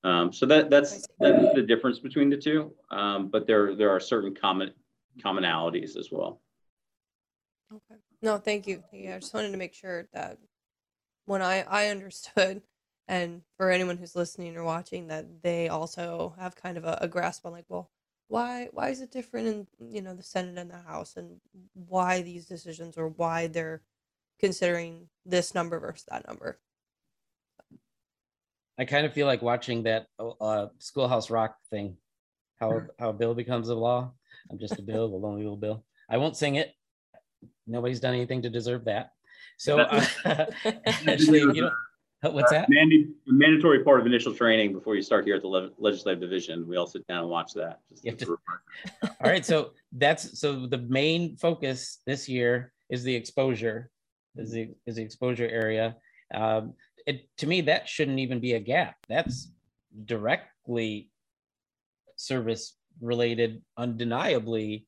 Um, 0.04 0.32
so 0.32 0.46
that, 0.46 0.70
that's, 0.70 1.06
that's 1.18 1.54
the 1.54 1.62
difference 1.62 1.98
between 1.98 2.30
the 2.30 2.36
two. 2.36 2.72
Um, 2.90 3.28
but 3.28 3.46
there, 3.46 3.74
there 3.74 3.90
are 3.90 4.00
certain 4.00 4.34
common 4.34 4.70
commonalities 5.24 5.96
as 5.96 6.08
well. 6.12 6.40
Okay. 7.72 8.00
No, 8.22 8.38
thank 8.38 8.66
you. 8.66 8.84
Yeah, 8.92 9.16
I 9.16 9.18
just 9.18 9.34
wanted 9.34 9.50
to 9.52 9.56
make 9.56 9.74
sure 9.74 10.08
that 10.12 10.38
when 11.26 11.42
I 11.42 11.62
I 11.62 11.88
understood, 11.88 12.62
and 13.08 13.42
for 13.56 13.70
anyone 13.70 13.96
who's 13.96 14.16
listening 14.16 14.56
or 14.56 14.64
watching, 14.64 15.08
that 15.08 15.42
they 15.42 15.68
also 15.68 16.34
have 16.38 16.54
kind 16.54 16.78
of 16.78 16.84
a, 16.84 16.98
a 17.00 17.08
grasp 17.08 17.44
on 17.44 17.52
like, 17.52 17.66
well, 17.68 17.90
why 18.28 18.68
why 18.72 18.90
is 18.90 19.00
it 19.00 19.10
different 19.10 19.48
in 19.48 19.66
you 19.92 20.02
know 20.02 20.14
the 20.14 20.22
Senate 20.22 20.58
and 20.58 20.70
the 20.70 20.78
House, 20.78 21.16
and 21.16 21.40
why 21.74 22.22
these 22.22 22.46
decisions 22.46 22.96
or 22.96 23.08
why 23.08 23.48
they're 23.48 23.82
considering 24.40 25.08
this 25.24 25.54
number 25.54 25.78
versus 25.78 26.04
that 26.10 26.26
number. 26.26 26.58
I 28.78 28.84
kind 28.84 29.06
of 29.06 29.12
feel 29.12 29.26
like 29.26 29.40
watching 29.40 29.84
that 29.84 30.06
uh, 30.18 30.66
Schoolhouse 30.78 31.30
Rock 31.30 31.56
thing, 31.70 31.96
how 32.60 32.82
how 32.98 33.10
a 33.10 33.12
bill 33.12 33.34
becomes 33.34 33.68
a 33.70 33.74
law. 33.74 34.12
I'm 34.50 34.58
just 34.58 34.78
a 34.78 34.82
bill, 34.82 35.06
a 35.06 35.16
lonely 35.16 35.42
little 35.42 35.56
bill. 35.56 35.84
I 36.10 36.18
won't 36.18 36.36
sing 36.36 36.56
it. 36.56 36.74
Nobody's 37.66 38.00
done 38.00 38.14
anything 38.14 38.42
to 38.42 38.50
deserve 38.50 38.84
that. 38.84 39.12
So 39.56 39.80
uh, 39.80 40.04
actually, 41.06 41.40
you 41.40 41.62
know, 41.62 41.70
what's 42.30 42.50
that? 42.52 42.68
Mandi- 42.68 43.08
mandatory 43.26 43.82
part 43.82 43.98
of 44.00 44.06
initial 44.06 44.34
training 44.34 44.72
before 44.72 44.94
you 44.94 45.02
start 45.02 45.24
here 45.24 45.36
at 45.36 45.42
the 45.42 45.48
le- 45.48 45.70
legislative 45.78 46.20
division. 46.20 46.68
We 46.68 46.76
all 46.76 46.86
sit 46.86 47.06
down 47.06 47.20
and 47.20 47.30
watch 47.30 47.54
that. 47.54 47.80
just 47.90 48.04
You 48.04 48.12
have 48.12 48.20
as 48.22 48.28
to- 48.28 48.38
All 49.24 49.30
right, 49.30 49.44
so 49.44 49.70
that's 49.92 50.38
so 50.38 50.66
the 50.66 50.78
main 50.78 51.36
focus 51.36 52.00
this 52.06 52.28
year 52.28 52.72
is 52.90 53.02
the 53.02 53.14
exposure, 53.14 53.90
is 54.38 54.52
the 54.52 54.70
is 54.86 54.96
the 54.96 55.02
exposure 55.02 55.48
area. 55.48 55.96
Um, 56.34 56.74
it 57.06 57.28
to 57.38 57.46
me 57.46 57.62
that 57.62 57.88
shouldn't 57.88 58.18
even 58.18 58.40
be 58.40 58.54
a 58.54 58.60
gap. 58.60 58.96
That's 59.08 59.50
directly 60.04 61.10
service 62.16 62.74
related, 63.00 63.62
undeniably 63.76 64.86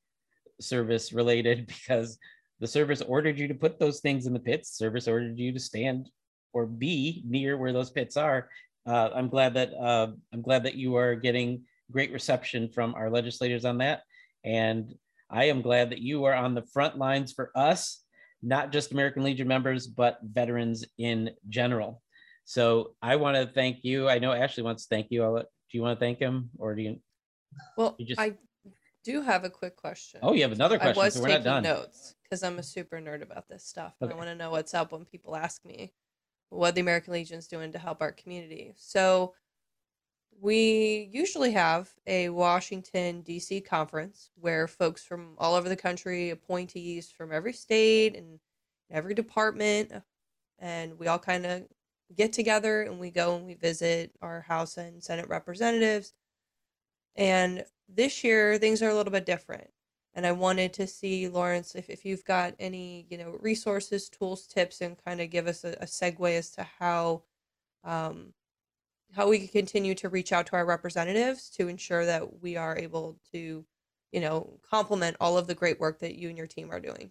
service 0.60 1.12
related 1.12 1.66
because 1.84 2.18
the 2.60 2.66
service 2.66 3.02
ordered 3.02 3.38
you 3.38 3.48
to 3.48 3.54
put 3.54 3.78
those 3.78 4.00
things 4.00 4.26
in 4.26 4.32
the 4.32 4.40
pits. 4.40 4.76
Service 4.76 5.06
ordered 5.06 5.38
you 5.38 5.52
to 5.52 5.60
stand 5.60 6.10
or 6.52 6.66
be 6.66 7.22
near 7.26 7.56
where 7.56 7.72
those 7.72 7.90
pits 7.90 8.16
are. 8.16 8.48
Uh, 8.86 9.10
I'm 9.14 9.28
glad 9.28 9.54
that 9.54 9.72
uh, 9.74 10.08
I'm 10.32 10.42
glad 10.42 10.64
that 10.64 10.74
you 10.74 10.96
are 10.96 11.14
getting 11.14 11.62
great 11.90 12.12
reception 12.12 12.68
from 12.68 12.94
our 12.94 13.10
legislators 13.10 13.64
on 13.64 13.78
that. 13.78 14.02
And 14.44 14.94
I 15.30 15.44
am 15.44 15.62
glad 15.62 15.90
that 15.90 16.00
you 16.00 16.24
are 16.24 16.34
on 16.34 16.54
the 16.54 16.66
front 16.72 16.96
lines 16.98 17.32
for 17.32 17.50
us, 17.54 18.02
not 18.42 18.72
just 18.72 18.92
American 18.92 19.22
Legion 19.22 19.48
members, 19.48 19.86
but 19.86 20.18
veterans 20.22 20.84
in 20.98 21.30
general. 21.48 22.02
So 22.44 22.94
I 23.02 23.16
want 23.16 23.36
to 23.36 23.46
thank 23.52 23.84
you. 23.84 24.08
I 24.08 24.18
know 24.18 24.32
Ashley 24.32 24.62
wants 24.62 24.84
to 24.86 24.94
thank 24.94 25.08
you. 25.10 25.22
I'll 25.22 25.32
let, 25.32 25.46
do 25.70 25.78
you 25.78 25.82
want 25.82 25.98
to 25.98 26.04
thank 26.04 26.18
him 26.18 26.50
or 26.58 26.74
do 26.74 26.82
you? 26.82 27.00
Well, 27.76 27.94
You 27.98 28.06
just- 28.06 28.20
I 28.20 28.34
do 29.04 29.22
have 29.22 29.44
a 29.44 29.50
quick 29.50 29.76
question. 29.76 30.20
Oh, 30.22 30.32
you 30.32 30.42
have 30.42 30.52
another 30.52 30.78
question. 30.78 31.00
I 31.00 31.04
was 31.04 31.14
so 31.14 31.20
we're 31.20 31.28
not 31.28 31.32
taking 31.38 31.44
done. 31.44 31.62
notes 31.62 32.14
because 32.22 32.42
I'm 32.42 32.58
a 32.58 32.62
super 32.62 32.98
nerd 32.98 33.22
about 33.22 33.48
this 33.48 33.64
stuff. 33.64 33.94
and 34.00 34.10
I 34.12 34.14
want 34.14 34.28
to 34.28 34.34
know 34.34 34.50
what's 34.50 34.74
up 34.74 34.92
when 34.92 35.04
people 35.04 35.36
ask 35.36 35.64
me 35.64 35.92
what 36.50 36.74
the 36.74 36.80
American 36.80 37.12
Legion's 37.12 37.46
doing 37.48 37.72
to 37.72 37.78
help 37.78 38.00
our 38.00 38.12
community. 38.12 38.74
So 38.76 39.34
we 40.40 41.08
usually 41.12 41.52
have 41.52 41.90
a 42.06 42.28
Washington 42.28 43.22
D.C. 43.22 43.60
conference 43.62 44.30
where 44.36 44.66
folks 44.66 45.04
from 45.04 45.34
all 45.38 45.54
over 45.54 45.68
the 45.68 45.76
country, 45.76 46.30
appointees 46.30 47.10
from 47.10 47.32
every 47.32 47.52
state 47.52 48.16
and 48.16 48.38
every 48.90 49.14
department, 49.14 49.92
and 50.58 50.98
we 50.98 51.06
all 51.06 51.18
kind 51.18 51.46
of 51.46 51.64
get 52.16 52.32
together 52.32 52.82
and 52.82 52.98
we 52.98 53.10
go 53.10 53.36
and 53.36 53.46
we 53.46 53.54
visit 53.54 54.12
our 54.22 54.40
House 54.42 54.76
and 54.76 55.02
Senate 55.02 55.28
representatives. 55.28 56.14
And 57.16 57.64
this 57.88 58.22
year 58.24 58.58
things 58.58 58.82
are 58.82 58.90
a 58.90 58.94
little 58.94 59.12
bit 59.12 59.26
different 59.26 59.70
and 60.18 60.26
I 60.26 60.32
wanted 60.32 60.72
to 60.74 60.86
see 60.88 61.28
Lawrence 61.28 61.76
if, 61.76 61.88
if 61.88 62.04
you've 62.04 62.24
got 62.24 62.54
any 62.58 63.06
you 63.08 63.18
know 63.18 63.38
resources, 63.40 64.08
tools, 64.08 64.48
tips, 64.48 64.80
and 64.80 64.96
kind 65.04 65.20
of 65.20 65.30
give 65.30 65.46
us 65.46 65.62
a, 65.62 65.72
a 65.80 65.86
segue 65.86 66.36
as 66.36 66.50
to 66.52 66.66
how 66.80 67.22
um, 67.84 68.32
how 69.14 69.28
we 69.28 69.38
can 69.38 69.48
continue 69.48 69.94
to 69.96 70.08
reach 70.08 70.32
out 70.32 70.46
to 70.46 70.56
our 70.56 70.66
representatives 70.66 71.48
to 71.50 71.68
ensure 71.68 72.04
that 72.04 72.42
we 72.42 72.56
are 72.56 72.76
able 72.76 73.18
to 73.32 73.64
you 74.12 74.20
know 74.20 74.58
complement 74.68 75.16
all 75.20 75.36
of 75.36 75.46
the 75.46 75.54
great 75.54 75.80
work 75.80 75.98
that 76.00 76.16
you 76.16 76.28
and 76.28 76.38
your 76.38 76.46
team 76.46 76.70
are 76.70 76.80
doing. 76.80 77.10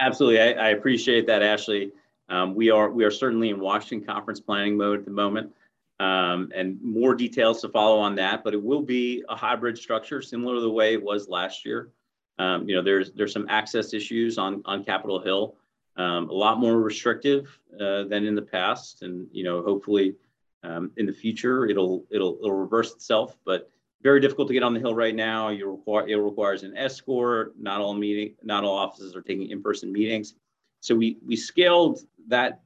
Absolutely, 0.00 0.40
I, 0.40 0.68
I 0.68 0.68
appreciate 0.70 1.26
that, 1.26 1.42
Ashley. 1.42 1.92
Um, 2.28 2.54
we 2.54 2.70
are 2.70 2.90
we 2.90 3.04
are 3.04 3.10
certainly 3.10 3.50
in 3.50 3.60
Washington 3.60 4.06
conference 4.06 4.40
planning 4.40 4.76
mode 4.76 5.00
at 5.00 5.04
the 5.04 5.10
moment, 5.10 5.52
um, 6.00 6.50
and 6.54 6.80
more 6.82 7.14
details 7.14 7.60
to 7.62 7.68
follow 7.68 7.98
on 7.98 8.14
that. 8.16 8.42
But 8.42 8.54
it 8.54 8.62
will 8.62 8.82
be 8.82 9.22
a 9.28 9.36
hybrid 9.36 9.78
structure, 9.78 10.22
similar 10.22 10.56
to 10.56 10.60
the 10.60 10.70
way 10.70 10.94
it 10.94 11.02
was 11.02 11.28
last 11.28 11.64
year. 11.64 11.90
Um, 12.38 12.68
you 12.68 12.74
know, 12.74 12.82
there's 12.82 13.12
there's 13.12 13.32
some 13.32 13.46
access 13.48 13.94
issues 13.94 14.38
on 14.38 14.62
on 14.64 14.84
Capitol 14.84 15.20
Hill, 15.20 15.54
um, 15.96 16.28
a 16.28 16.32
lot 16.34 16.58
more 16.58 16.80
restrictive 16.80 17.56
uh, 17.74 18.04
than 18.04 18.24
in 18.24 18.34
the 18.34 18.42
past, 18.42 19.02
and 19.02 19.28
you 19.30 19.44
know, 19.44 19.62
hopefully 19.62 20.16
um, 20.64 20.90
in 20.96 21.06
the 21.06 21.12
future 21.12 21.66
it'll 21.66 22.04
it'll 22.10 22.38
it'll 22.42 22.52
reverse 22.52 22.92
itself. 22.92 23.36
But 23.44 23.70
very 24.02 24.20
difficult 24.20 24.48
to 24.48 24.54
get 24.54 24.62
on 24.62 24.74
the 24.74 24.80
hill 24.80 24.94
right 24.94 25.14
now. 25.14 25.48
You 25.48 25.70
require 25.70 26.08
it 26.08 26.16
requires 26.16 26.62
an 26.62 26.76
escort. 26.76 27.54
Not 27.58 27.80
all 27.80 27.94
meeting, 27.94 28.34
not 28.42 28.64
all 28.64 28.76
offices 28.76 29.14
are 29.14 29.22
taking 29.22 29.50
in-person 29.50 29.92
meetings. 29.92 30.34
So 30.80 30.94
we 30.94 31.18
we 31.24 31.36
scaled 31.36 32.00
that 32.28 32.62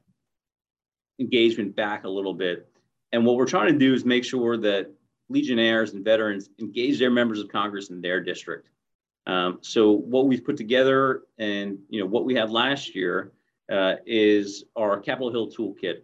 engagement 1.19 1.75
back 1.75 2.03
a 2.03 2.09
little 2.09 2.33
bit. 2.33 2.67
And 3.11 3.25
what 3.25 3.35
we're 3.35 3.45
trying 3.45 3.73
to 3.73 3.79
do 3.79 3.93
is 3.93 4.05
make 4.05 4.23
sure 4.23 4.57
that 4.57 4.91
Legionnaires 5.29 5.93
and 5.93 6.03
veterans 6.03 6.49
engage 6.59 6.97
their 6.99 7.11
members 7.11 7.39
of 7.39 7.49
Congress 7.49 7.89
in 7.89 8.01
their 8.01 8.19
district. 8.19 8.69
Um, 9.27 9.59
so 9.61 9.91
what 9.91 10.27
we've 10.27 10.43
put 10.43 10.57
together 10.57 11.23
and 11.37 11.77
you 11.89 11.99
know 11.99 12.07
what 12.07 12.25
we 12.25 12.33
had 12.33 12.49
last 12.49 12.95
year 12.95 13.31
uh, 13.71 13.95
is 14.05 14.65
our 14.75 14.99
Capitol 14.99 15.31
Hill 15.31 15.51
toolkit. 15.51 16.01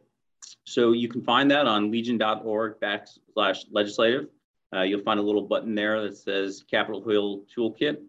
So 0.65 0.91
you 0.91 1.08
can 1.08 1.21
find 1.21 1.51
that 1.51 1.67
on 1.67 1.91
legion.org 1.91 2.79
backslash 2.79 3.65
legislative. 3.71 4.27
Uh, 4.73 4.81
you'll 4.81 5.01
find 5.01 5.19
a 5.19 5.23
little 5.23 5.43
button 5.43 5.75
there 5.75 6.01
that 6.01 6.17
says 6.17 6.63
Capitol 6.69 7.03
Hill 7.08 7.43
Toolkit. 7.55 8.01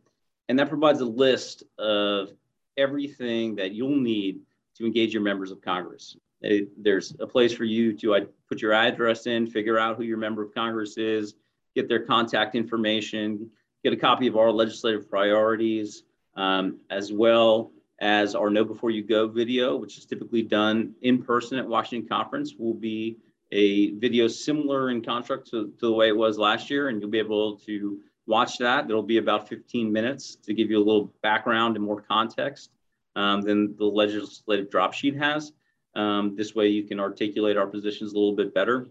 And 0.49 0.59
that 0.59 0.69
provides 0.69 1.01
a 1.01 1.05
list 1.05 1.65
of 1.79 2.31
everything 2.77 3.57
that 3.57 3.73
you'll 3.73 3.97
need 3.97 4.41
to 4.77 4.87
engage 4.87 5.13
your 5.13 5.23
members 5.23 5.51
of 5.51 5.61
Congress. 5.61 6.17
It- 6.43 6.71
there's 6.83 7.15
a 7.19 7.27
place 7.27 7.53
for 7.53 7.65
you 7.65 7.93
to 7.95 8.29
put 8.49 8.63
your 8.63 8.73
address 8.73 9.27
in, 9.27 9.47
figure 9.47 9.79
out 9.79 9.97
who 9.97 10.03
your 10.05 10.19
member 10.19 10.43
of 10.43 10.55
Congress 10.55 10.99
is, 10.99 11.35
get 11.75 11.89
their 11.89 12.05
contact 12.05 12.55
information, 12.55 13.51
get 13.83 13.93
a 13.93 13.97
copy 13.97 14.27
of 14.27 14.37
our 14.37 14.51
legislative 14.51 15.09
priorities, 15.09 16.05
um, 16.37 16.79
as 16.91 17.13
well 17.13 17.73
as 17.99 18.35
our 18.35 18.51
Know 18.51 18.65
Before 18.65 18.91
You 18.91 19.03
Go 19.03 19.27
video, 19.29 19.77
which 19.77 19.99
is 19.99 20.05
typically 20.05 20.43
done 20.43 20.95
in 21.03 21.23
person 21.23 21.59
at 21.59 21.67
Washington 21.67 22.09
Conference, 22.09 22.55
will 22.59 22.75
be 22.75 23.19
a 23.53 23.93
video 23.93 24.29
similar 24.29 24.91
in 24.91 25.03
construct 25.03 25.51
to, 25.51 25.73
to 25.79 25.87
the 25.87 25.93
way 25.93 26.09
it 26.09 26.17
was 26.17 26.39
last 26.39 26.69
year, 26.69 26.89
and 26.89 27.01
you'll 27.01 27.11
be 27.11 27.19
able 27.19 27.59
to 27.61 28.01
watch 28.27 28.59
that. 28.59 28.89
It'll 28.89 29.03
be 29.03 29.19
about 29.19 29.49
15 29.49 29.93
minutes 29.93 30.37
to 30.45 30.53
give 30.53 30.71
you 30.71 30.79
a 30.79 30.85
little 30.85 31.13
background 31.23 31.77
and 31.77 31.85
more 31.85 32.01
context 32.01 32.71
um, 33.15 33.43
than 33.43 33.77
the 33.77 33.85
legislative 33.85 34.71
drop 34.71 34.93
sheet 34.93 35.17
has. 35.17 35.53
Um, 35.95 36.37
this 36.37 36.55
way 36.55 36.69
you 36.69 36.85
can 36.85 37.01
articulate 37.01 37.57
our 37.57 37.67
positions 37.67 38.13
a 38.13 38.17
little 38.17 38.35
bit 38.35 38.53
better. 38.53 38.89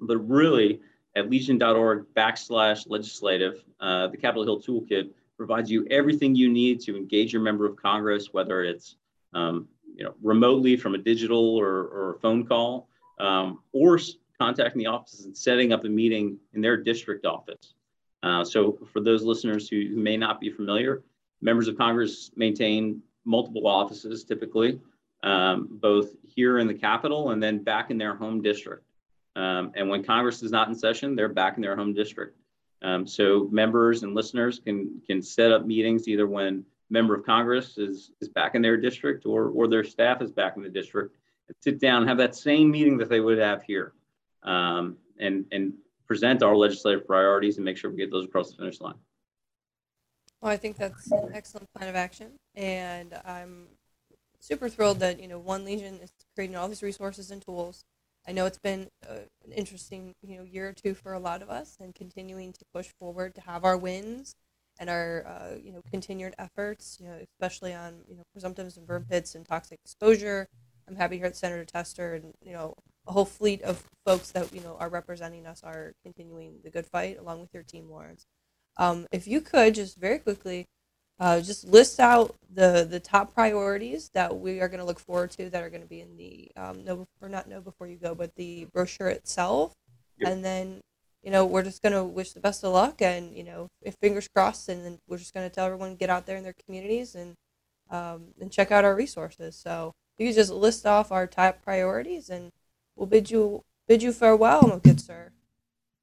But 0.00 0.18
really, 0.18 0.80
at 1.16 1.28
legion.org 1.28 2.06
backslash 2.14 2.86
legislative, 2.88 3.62
uh, 3.80 4.06
the 4.08 4.16
Capitol 4.16 4.44
Hill 4.44 4.62
Toolkit 4.62 5.10
provides 5.38 5.70
you 5.70 5.86
everything 5.90 6.34
you 6.34 6.50
need 6.50 6.80
to 6.80 6.96
engage 6.96 7.32
your 7.32 7.40
member 7.40 7.64
of 7.64 7.76
Congress, 7.76 8.32
whether 8.32 8.62
it's 8.62 8.96
um, 9.32 9.68
you 9.94 10.04
know 10.04 10.14
remotely 10.22 10.76
from 10.76 10.94
a 10.94 10.98
digital 10.98 11.56
or, 11.56 11.68
or 11.68 12.14
a 12.16 12.18
phone 12.18 12.44
call, 12.44 12.88
um, 13.20 13.60
or 13.72 13.98
contacting 14.38 14.80
the 14.80 14.86
offices 14.86 15.24
and 15.24 15.36
setting 15.36 15.72
up 15.72 15.84
a 15.84 15.88
meeting 15.88 16.36
in 16.52 16.60
their 16.60 16.76
district 16.76 17.24
office. 17.24 17.74
Uh, 18.22 18.44
so 18.44 18.78
for 18.92 19.00
those 19.00 19.22
listeners 19.22 19.68
who, 19.68 19.80
who, 19.88 19.96
may 19.96 20.16
not 20.16 20.40
be 20.40 20.50
familiar, 20.50 21.02
members 21.40 21.68
of 21.68 21.78
Congress 21.78 22.30
maintain 22.36 23.00
multiple 23.24 23.66
offices 23.66 24.24
typically, 24.24 24.80
um, 25.22 25.68
both 25.70 26.14
here 26.26 26.58
in 26.58 26.66
the 26.66 26.74
Capitol 26.74 27.30
and 27.30 27.42
then 27.42 27.62
back 27.62 27.90
in 27.90 27.98
their 27.98 28.14
home 28.14 28.42
district. 28.42 28.84
Um, 29.36 29.72
and 29.76 29.88
when 29.88 30.02
Congress 30.02 30.42
is 30.42 30.50
not 30.50 30.68
in 30.68 30.74
session, 30.74 31.14
they're 31.14 31.28
back 31.28 31.56
in 31.56 31.62
their 31.62 31.76
home 31.76 31.94
district. 31.94 32.36
Um, 32.82 33.06
so 33.06 33.48
members 33.50 34.02
and 34.02 34.14
listeners 34.14 34.60
can 34.60 35.00
can 35.06 35.20
set 35.20 35.50
up 35.50 35.66
meetings 35.66 36.06
either 36.06 36.26
when 36.26 36.64
member 36.90 37.14
of 37.14 37.24
Congress 37.24 37.78
is, 37.78 38.12
is 38.20 38.28
back 38.28 38.54
in 38.54 38.62
their 38.62 38.76
district 38.76 39.26
or, 39.26 39.48
or 39.48 39.68
their 39.68 39.84
staff 39.84 40.22
is 40.22 40.30
back 40.30 40.56
in 40.56 40.62
the 40.62 40.68
district 40.68 41.16
and 41.48 41.56
sit 41.60 41.78
down 41.78 42.02
and 42.02 42.08
have 42.08 42.18
that 42.18 42.34
same 42.34 42.70
meeting 42.70 42.96
that 42.98 43.08
they 43.08 43.20
would 43.20 43.38
have 43.38 43.62
here 43.62 43.92
um, 44.42 44.96
and, 45.18 45.44
and 45.52 45.74
present 46.06 46.42
our 46.42 46.56
legislative 46.56 47.06
priorities 47.06 47.56
and 47.56 47.64
make 47.64 47.76
sure 47.76 47.90
we 47.90 47.96
get 47.96 48.10
those 48.10 48.24
across 48.24 48.50
the 48.50 48.56
finish 48.56 48.80
line. 48.80 48.94
Well, 50.40 50.52
I 50.52 50.56
think 50.56 50.76
that's 50.76 51.10
an 51.10 51.30
excellent 51.34 51.68
plan 51.74 51.88
of 51.88 51.96
action, 51.96 52.30
and 52.54 53.12
I'm 53.24 53.66
super 54.38 54.68
thrilled 54.68 55.00
that 55.00 55.20
you 55.20 55.26
know 55.26 55.38
One 55.40 55.64
Legion 55.64 55.98
is 56.00 56.12
creating 56.36 56.54
all 56.54 56.68
these 56.68 56.82
resources 56.82 57.32
and 57.32 57.42
tools 57.42 57.84
I 58.28 58.32
know 58.32 58.44
it's 58.44 58.58
been 58.58 58.88
uh, 59.08 59.20
an 59.46 59.52
interesting, 59.52 60.14
you 60.22 60.36
know, 60.36 60.42
year 60.42 60.68
or 60.68 60.72
two 60.74 60.92
for 60.92 61.14
a 61.14 61.18
lot 61.18 61.40
of 61.40 61.48
us, 61.48 61.78
and 61.80 61.94
continuing 61.94 62.52
to 62.52 62.60
push 62.74 62.88
forward 63.00 63.34
to 63.36 63.40
have 63.40 63.64
our 63.64 63.76
wins 63.76 64.34
and 64.78 64.90
our, 64.90 65.26
uh, 65.26 65.56
you 65.60 65.72
know, 65.72 65.80
continued 65.90 66.34
efforts, 66.38 66.98
you 67.00 67.08
know, 67.08 67.18
especially 67.32 67.72
on, 67.72 68.02
you 68.06 68.16
know, 68.16 68.22
presumptives 68.36 68.76
and 68.76 68.86
burn 68.86 69.06
pits 69.08 69.34
and 69.34 69.46
toxic 69.46 69.78
exposure. 69.82 70.46
I'm 70.86 70.96
happy 70.96 71.16
here 71.16 71.28
that 71.28 71.36
Senator 71.36 71.64
Tester 71.64 72.14
and, 72.14 72.34
you 72.44 72.52
know, 72.52 72.74
a 73.06 73.12
whole 73.12 73.24
fleet 73.24 73.62
of 73.62 73.82
folks 74.04 74.30
that, 74.32 74.52
you 74.52 74.60
know, 74.60 74.76
are 74.78 74.90
representing 74.90 75.46
us 75.46 75.62
are 75.64 75.94
continuing 76.04 76.60
the 76.62 76.70
good 76.70 76.86
fight 76.86 77.18
along 77.18 77.40
with 77.40 77.54
your 77.54 77.62
team, 77.62 77.88
Lawrence. 77.88 78.26
Um, 78.76 79.06
if 79.10 79.26
you 79.26 79.40
could 79.40 79.74
just 79.74 79.96
very 79.96 80.18
quickly 80.18 80.66
uh, 81.20 81.40
just 81.40 81.66
list 81.66 81.98
out 81.98 82.34
the 82.54 82.86
the 82.88 83.00
top 83.00 83.34
priorities 83.34 84.10
that 84.14 84.38
we 84.38 84.60
are 84.60 84.68
going 84.68 84.80
to 84.80 84.86
look 84.86 85.00
forward 85.00 85.30
to 85.32 85.50
that 85.50 85.62
are 85.62 85.70
going 85.70 85.82
to 85.82 85.88
be 85.88 86.00
in 86.00 86.16
the 86.16 86.50
um, 86.56 86.84
know 86.84 87.06
or 87.20 87.28
not 87.28 87.48
know 87.48 87.60
before 87.60 87.86
you 87.86 87.96
go, 87.96 88.14
but 88.14 88.34
the 88.36 88.66
brochure 88.72 89.08
itself, 89.08 89.74
yep. 90.18 90.30
and 90.30 90.44
then 90.44 90.80
you 91.22 91.30
know 91.30 91.44
we're 91.44 91.64
just 91.64 91.82
going 91.82 91.92
to 91.92 92.04
wish 92.04 92.32
the 92.32 92.40
best 92.40 92.62
of 92.62 92.72
luck 92.72 93.02
and 93.02 93.36
you 93.36 93.42
know 93.42 93.68
if 93.82 93.94
fingers 94.00 94.28
crossed, 94.28 94.68
and 94.68 94.84
then 94.84 94.98
we're 95.08 95.18
just 95.18 95.34
going 95.34 95.48
to 95.48 95.54
tell 95.54 95.66
everyone 95.66 95.96
get 95.96 96.10
out 96.10 96.26
there 96.26 96.36
in 96.36 96.44
their 96.44 96.54
communities 96.64 97.14
and 97.14 97.34
um, 97.90 98.28
and 98.40 98.52
check 98.52 98.70
out 98.70 98.84
our 98.84 98.94
resources. 98.94 99.56
So 99.56 99.94
you 100.18 100.26
can 100.26 100.34
just 100.34 100.52
list 100.52 100.86
off 100.86 101.10
our 101.10 101.26
top 101.26 101.62
priorities, 101.62 102.30
and 102.30 102.52
we'll 102.94 103.06
bid 103.06 103.30
you 103.30 103.64
bid 103.88 104.04
you 104.04 104.12
farewell, 104.12 104.68
my 104.68 104.78
good 104.78 105.00
sir. 105.00 105.32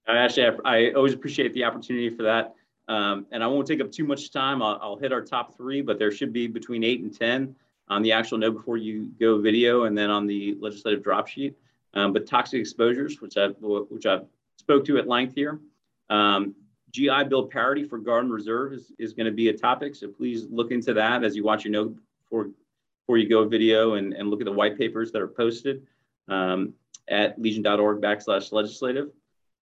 Actually, 0.07 0.47
I, 0.65 0.77
I 0.77 0.93
always 0.93 1.13
appreciate 1.13 1.53
the 1.53 1.63
opportunity 1.63 2.09
for 2.09 2.23
that. 2.23 2.53
Um, 2.87 3.25
and 3.31 3.43
I 3.43 3.47
won't 3.47 3.67
take 3.67 3.81
up 3.81 3.91
too 3.91 4.05
much 4.05 4.31
time. 4.31 4.61
I'll, 4.61 4.77
I'll, 4.81 4.97
hit 4.97 5.11
our 5.11 5.21
top 5.21 5.57
three, 5.57 5.81
but 5.81 5.97
there 5.97 6.11
should 6.11 6.31
be 6.31 6.47
between 6.47 6.83
eight 6.83 7.01
and 7.01 7.17
10 7.17 7.55
on 7.87 8.01
the 8.03 8.11
actual 8.11 8.37
Know 8.37 8.51
Before 8.51 8.77
You 8.77 9.09
Go 9.19 9.39
video 9.39 9.85
and 9.85 9.97
then 9.97 10.11
on 10.11 10.27
the 10.27 10.55
legislative 10.59 11.03
drop 11.03 11.27
sheet. 11.27 11.55
Um, 11.95 12.13
but 12.13 12.27
toxic 12.27 12.59
exposures, 12.59 13.21
which 13.21 13.37
I've, 13.37 13.55
which 13.59 14.05
I've 14.05 14.25
spoke 14.57 14.85
to 14.85 14.97
at 14.97 15.07
length 15.07 15.33
here. 15.33 15.59
Um, 16.09 16.53
GI 16.91 17.25
Bill 17.27 17.47
parity 17.47 17.83
for 17.83 17.97
Guard 17.97 18.25
and 18.25 18.33
Reserve 18.33 18.73
is, 18.73 18.91
is 18.99 19.13
going 19.13 19.25
to 19.25 19.31
be 19.31 19.49
a 19.49 19.53
topic. 19.53 19.95
So 19.95 20.07
please 20.07 20.45
look 20.49 20.71
into 20.71 20.93
that 20.93 21.23
as 21.23 21.35
you 21.35 21.43
watch 21.43 21.65
your 21.65 21.71
Know 21.71 21.95
Before, 22.23 22.49
before 23.01 23.17
You 23.17 23.27
Go 23.27 23.47
video 23.47 23.95
and, 23.95 24.13
and 24.13 24.29
look 24.29 24.41
at 24.41 24.45
the 24.45 24.51
white 24.51 24.77
papers 24.77 25.11
that 25.11 25.21
are 25.21 25.27
posted 25.27 25.87
um, 26.27 26.73
at 27.07 27.39
legion.org 27.41 28.01
backslash 28.01 28.51
legislative. 28.51 29.09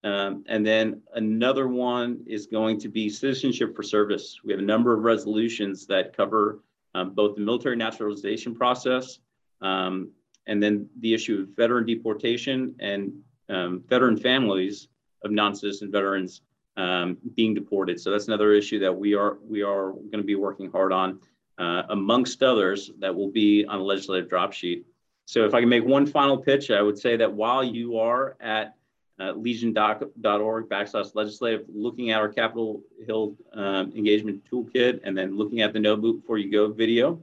Um, 0.04 0.44
and 0.48 0.66
then 0.66 1.02
another 1.13 1.68
one 1.68 2.24
is 2.28 2.46
going 2.46 2.80
to 2.82 2.89
be 2.89 3.10
citizenship 3.10 3.76
for 3.76 3.84
service. 3.84 4.42
We 4.44 4.52
have 4.52 4.60
a 4.60 4.66
number 4.66 4.94
of 4.94 5.04
resolutions 5.04 5.86
that 5.88 6.16
cover 6.16 6.60
um, 6.94 7.12
both 7.12 7.36
the 7.36 7.42
military 7.42 7.76
naturalization 7.76 8.54
process 8.54 9.20
um, 9.62 10.12
and 10.46 10.62
then 10.62 10.89
the 11.00 11.13
issue 11.13 11.42
of 11.42 11.56
veteran 11.56 11.86
deportation 11.86 12.76
and 12.80 13.13
um, 13.50 13.84
veteran 13.88 14.18
families 14.18 14.89
of 15.24 15.32
non-citizen 15.32 15.92
veterans 15.92 16.42
um, 16.76 17.18
being 17.36 17.54
deported. 17.54 18.00
So 18.00 18.12
that's 18.12 18.28
another 18.28 18.54
issue 18.54 18.80
that 18.80 18.94
we 18.94 19.13
are 19.13 19.38
we 19.48 19.62
are 19.62 19.92
going 19.92 20.18
to 20.18 20.24
be 20.24 20.36
working 20.36 20.70
hard 20.72 20.92
on, 20.92 21.20
uh, 21.58 21.84
amongst 21.89 22.44
others 22.44 22.92
that 23.00 23.16
will 23.16 23.30
be 23.30 23.66
on 23.66 23.80
the 23.80 23.86
legislative 23.86 24.30
drop 24.30 24.54
sheet. 24.54 24.86
So 25.26 25.46
if 25.46 25.54
I 25.54 25.62
can 25.62 25.70
make 25.70 25.86
one 25.86 26.06
final 26.06 26.38
pitch, 26.38 26.72
I 26.72 26.82
would 26.82 26.98
say 26.98 27.16
that 27.18 27.32
while 27.32 27.63
you 27.63 27.98
are 28.00 28.36
at 28.42 28.76
uh, 29.19 29.32
legion.org 29.34 30.69
backslash 30.69 31.15
legislative, 31.15 31.65
looking 31.73 32.12
at 32.12 32.19
our 32.19 32.30
Capitol 32.30 32.82
Hill 33.06 33.36
um, 33.54 33.91
engagement 33.95 34.43
toolkit, 34.49 35.02
and 35.04 35.17
then 35.17 35.38
looking 35.38 35.62
at 35.62 35.73
the 35.73 35.80
No 35.80 35.95
Boot 35.95 36.21
Before 36.21 36.38
You 36.38 36.52
Go 36.52 36.71
video. 36.71 37.21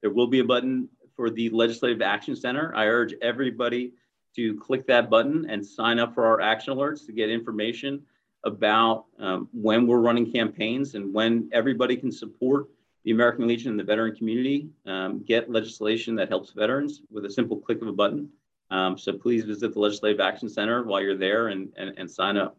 There 0.00 0.10
will 0.10 0.26
be 0.26 0.40
a 0.40 0.44
button 0.44 0.88
for 1.16 1.30
the 1.30 1.50
Legislative 1.50 2.02
Action 2.02 2.36
Center. 2.36 2.74
I 2.76 2.86
urge 2.86 3.14
everybody 3.22 3.92
to 4.36 4.56
click 4.60 4.86
that 4.86 5.10
button 5.10 5.48
and 5.48 5.66
sign 5.66 5.98
up 5.98 6.14
for 6.14 6.24
our 6.26 6.40
action 6.40 6.74
alerts 6.74 7.04
to 7.06 7.12
get 7.12 7.30
information 7.30 8.02
about 8.44 9.06
um, 9.18 9.48
when 9.52 9.86
we're 9.86 9.98
running 9.98 10.30
campaigns 10.30 10.94
and 10.94 11.12
when 11.12 11.48
everybody 11.52 11.96
can 11.96 12.12
support 12.12 12.68
the 13.04 13.10
American 13.10 13.46
Legion 13.48 13.70
and 13.70 13.80
the 13.80 13.84
veteran 13.84 14.14
community, 14.14 14.68
um, 14.86 15.24
get 15.24 15.50
legislation 15.50 16.14
that 16.14 16.28
helps 16.28 16.52
veterans 16.52 17.02
with 17.10 17.24
a 17.24 17.30
simple 17.30 17.56
click 17.56 17.80
of 17.82 17.88
a 17.88 17.92
button. 17.92 18.28
Um, 18.70 18.98
so 18.98 19.12
please 19.12 19.44
visit 19.44 19.72
the 19.72 19.80
Legislative 19.80 20.20
Action 20.20 20.48
Center 20.48 20.82
while 20.82 21.00
you're 21.00 21.16
there 21.16 21.48
and, 21.48 21.72
and, 21.76 21.96
and 21.98 22.10
sign 22.10 22.36
up. 22.36 22.56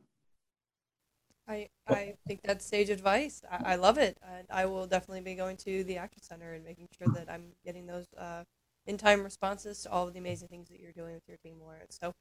I, 1.48 1.68
I 1.88 2.14
think 2.28 2.42
that's 2.44 2.66
sage 2.66 2.90
advice. 2.90 3.42
I, 3.50 3.74
I 3.74 3.76
love 3.76 3.98
it. 3.98 4.18
And 4.28 4.46
I 4.52 4.66
will 4.66 4.86
definitely 4.86 5.22
be 5.22 5.36
going 5.36 5.58
to 5.58 5.84
the 5.84 5.98
Action 5.98 6.22
Center 6.22 6.54
and 6.54 6.64
making 6.64 6.88
sure 6.98 7.12
that 7.14 7.30
I'm 7.30 7.46
getting 7.66 7.86
those 7.88 8.06
uh, 8.18 8.44
in 8.86 8.98
time 8.98 9.24
responses 9.24 9.82
to 9.84 9.92
all 9.92 10.08
of 10.08 10.14
the 10.14 10.20
amazing 10.20 10.48
things 10.48 10.70
that 10.70 10.80
you're 10.80 10.92
doing 10.92 11.14
with 11.14 11.24
your 11.28 11.38
team, 11.38 11.58
Lawrence. 11.60 11.98
So, 12.00 12.14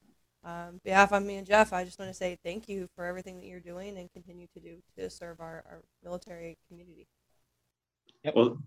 um, 0.44 0.80
behalf 0.84 1.12
of 1.12 1.24
me 1.24 1.36
and 1.36 1.46
Jeff, 1.46 1.72
I 1.72 1.84
just 1.84 1.98
want 1.98 2.10
to 2.10 2.14
say 2.14 2.38
thank 2.44 2.68
you 2.68 2.88
for 2.94 3.04
everything 3.04 3.36
that 3.38 3.46
you're 3.46 3.60
doing 3.60 3.98
and 3.98 4.10
continue 4.12 4.46
to 4.54 4.60
do 4.60 4.76
to 4.96 5.10
serve 5.10 5.40
our, 5.40 5.64
our 5.68 5.82
military 6.04 6.56
community. 6.68 7.06
Yep. 8.24 8.34
Well, 8.34 8.58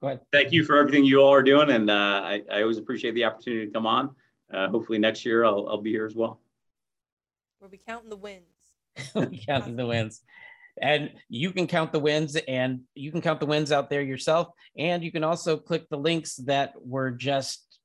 go 0.00 0.08
ahead. 0.08 0.20
Thank 0.32 0.52
you 0.52 0.64
for 0.64 0.76
everything 0.76 1.04
you 1.04 1.20
all 1.20 1.32
are 1.32 1.42
doing. 1.42 1.70
And 1.70 1.88
uh, 1.88 2.20
I, 2.24 2.42
I 2.50 2.62
always 2.62 2.78
appreciate 2.78 3.14
the 3.14 3.24
opportunity 3.24 3.66
to 3.66 3.72
come 3.72 3.86
on 3.86 4.14
uh, 4.52 4.68
hopefully 4.68 4.98
next 4.98 5.24
year 5.24 5.44
I'll, 5.44 5.66
I'll 5.68 5.80
be 5.80 5.90
here 5.90 6.06
as 6.06 6.14
well. 6.14 6.40
We'll 7.60 7.70
be 7.70 7.80
counting 7.86 8.10
the 8.10 8.16
wins. 8.16 8.42
counting 9.46 9.76
the 9.76 9.86
wins. 9.86 10.22
And 10.80 11.10
you 11.28 11.52
can 11.52 11.66
count 11.66 11.92
the 11.92 11.98
wins 11.98 12.36
and 12.48 12.80
you 12.94 13.12
can 13.12 13.20
count 13.20 13.40
the 13.40 13.46
wins 13.46 13.72
out 13.72 13.90
there 13.90 14.02
yourself. 14.02 14.48
And 14.76 15.04
you 15.04 15.12
can 15.12 15.22
also 15.22 15.56
click 15.56 15.88
the 15.88 15.98
links 15.98 16.36
that 16.36 16.74
were 16.84 17.10
just 17.10 17.78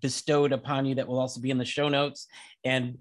bestowed 0.00 0.52
upon 0.52 0.84
you 0.84 0.94
that 0.96 1.08
will 1.08 1.18
also 1.18 1.40
be 1.40 1.50
in 1.50 1.58
the 1.58 1.64
show 1.64 1.88
notes. 1.88 2.26
And 2.62 2.98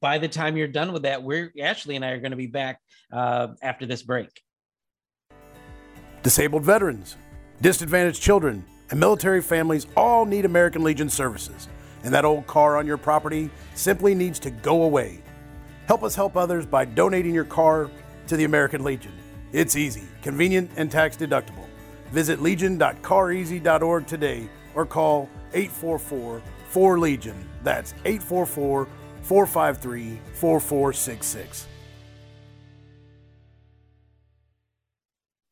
by 0.00 0.18
the 0.18 0.28
time 0.28 0.56
you're 0.56 0.66
done 0.66 0.92
with 0.92 1.02
that, 1.02 1.22
we're 1.22 1.52
Ashley 1.60 1.96
and 1.96 2.04
I 2.04 2.10
are 2.10 2.20
going 2.20 2.32
to 2.32 2.36
be 2.36 2.46
back 2.46 2.80
uh, 3.12 3.48
after 3.62 3.86
this 3.86 4.02
break. 4.02 4.28
Disabled 6.22 6.64
veterans, 6.64 7.16
disadvantaged 7.60 8.20
children, 8.20 8.64
and 8.90 8.98
military 8.98 9.42
families 9.42 9.86
all 9.96 10.24
need 10.24 10.44
American 10.44 10.82
Legion 10.82 11.08
services 11.08 11.68
and 12.04 12.12
that 12.14 12.24
old 12.24 12.46
car 12.46 12.76
on 12.76 12.86
your 12.86 12.96
property 12.96 13.50
simply 13.74 14.14
needs 14.14 14.38
to 14.40 14.50
go 14.50 14.82
away. 14.82 15.22
Help 15.86 16.02
us 16.02 16.14
help 16.14 16.36
others 16.36 16.66
by 16.66 16.84
donating 16.84 17.34
your 17.34 17.44
car 17.44 17.90
to 18.26 18.36
the 18.36 18.44
American 18.44 18.84
Legion. 18.84 19.12
It's 19.52 19.76
easy, 19.76 20.04
convenient, 20.22 20.70
and 20.76 20.90
tax 20.90 21.16
deductible. 21.16 21.66
Visit 22.12 22.42
legion.careasy.org 22.42 24.06
today 24.06 24.48
or 24.74 24.86
call 24.86 25.28
844 25.54 26.42
4 26.68 26.98
Legion. 26.98 27.48
That's 27.62 27.92
844 28.04 28.86
453 29.22 30.20
4466. 30.34 31.66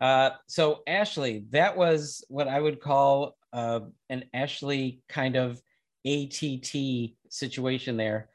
Uh, 0.00 0.30
so 0.46 0.82
Ashley, 0.86 1.44
that 1.50 1.76
was 1.76 2.24
what 2.28 2.48
I 2.48 2.60
would 2.60 2.80
call 2.80 3.36
uh, 3.52 3.80
an 4.10 4.24
Ashley 4.34 5.00
kind 5.08 5.36
of 5.36 5.60
ATT 6.06 7.12
situation 7.28 7.96
there. 7.96 8.30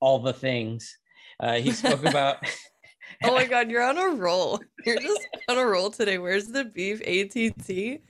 All 0.00 0.18
the 0.18 0.32
things 0.32 0.96
uh, 1.40 1.54
he 1.54 1.72
spoke 1.72 2.04
about. 2.06 2.38
oh 3.24 3.34
my 3.34 3.44
God, 3.44 3.70
you're 3.70 3.82
on 3.82 3.98
a 3.98 4.08
roll. 4.08 4.60
You're 4.84 5.00
just 5.00 5.26
on 5.48 5.58
a 5.58 5.64
roll 5.64 5.90
today. 5.90 6.18
Where's 6.18 6.48
the 6.48 6.64
beef 6.64 7.00
ATT? 7.02 8.00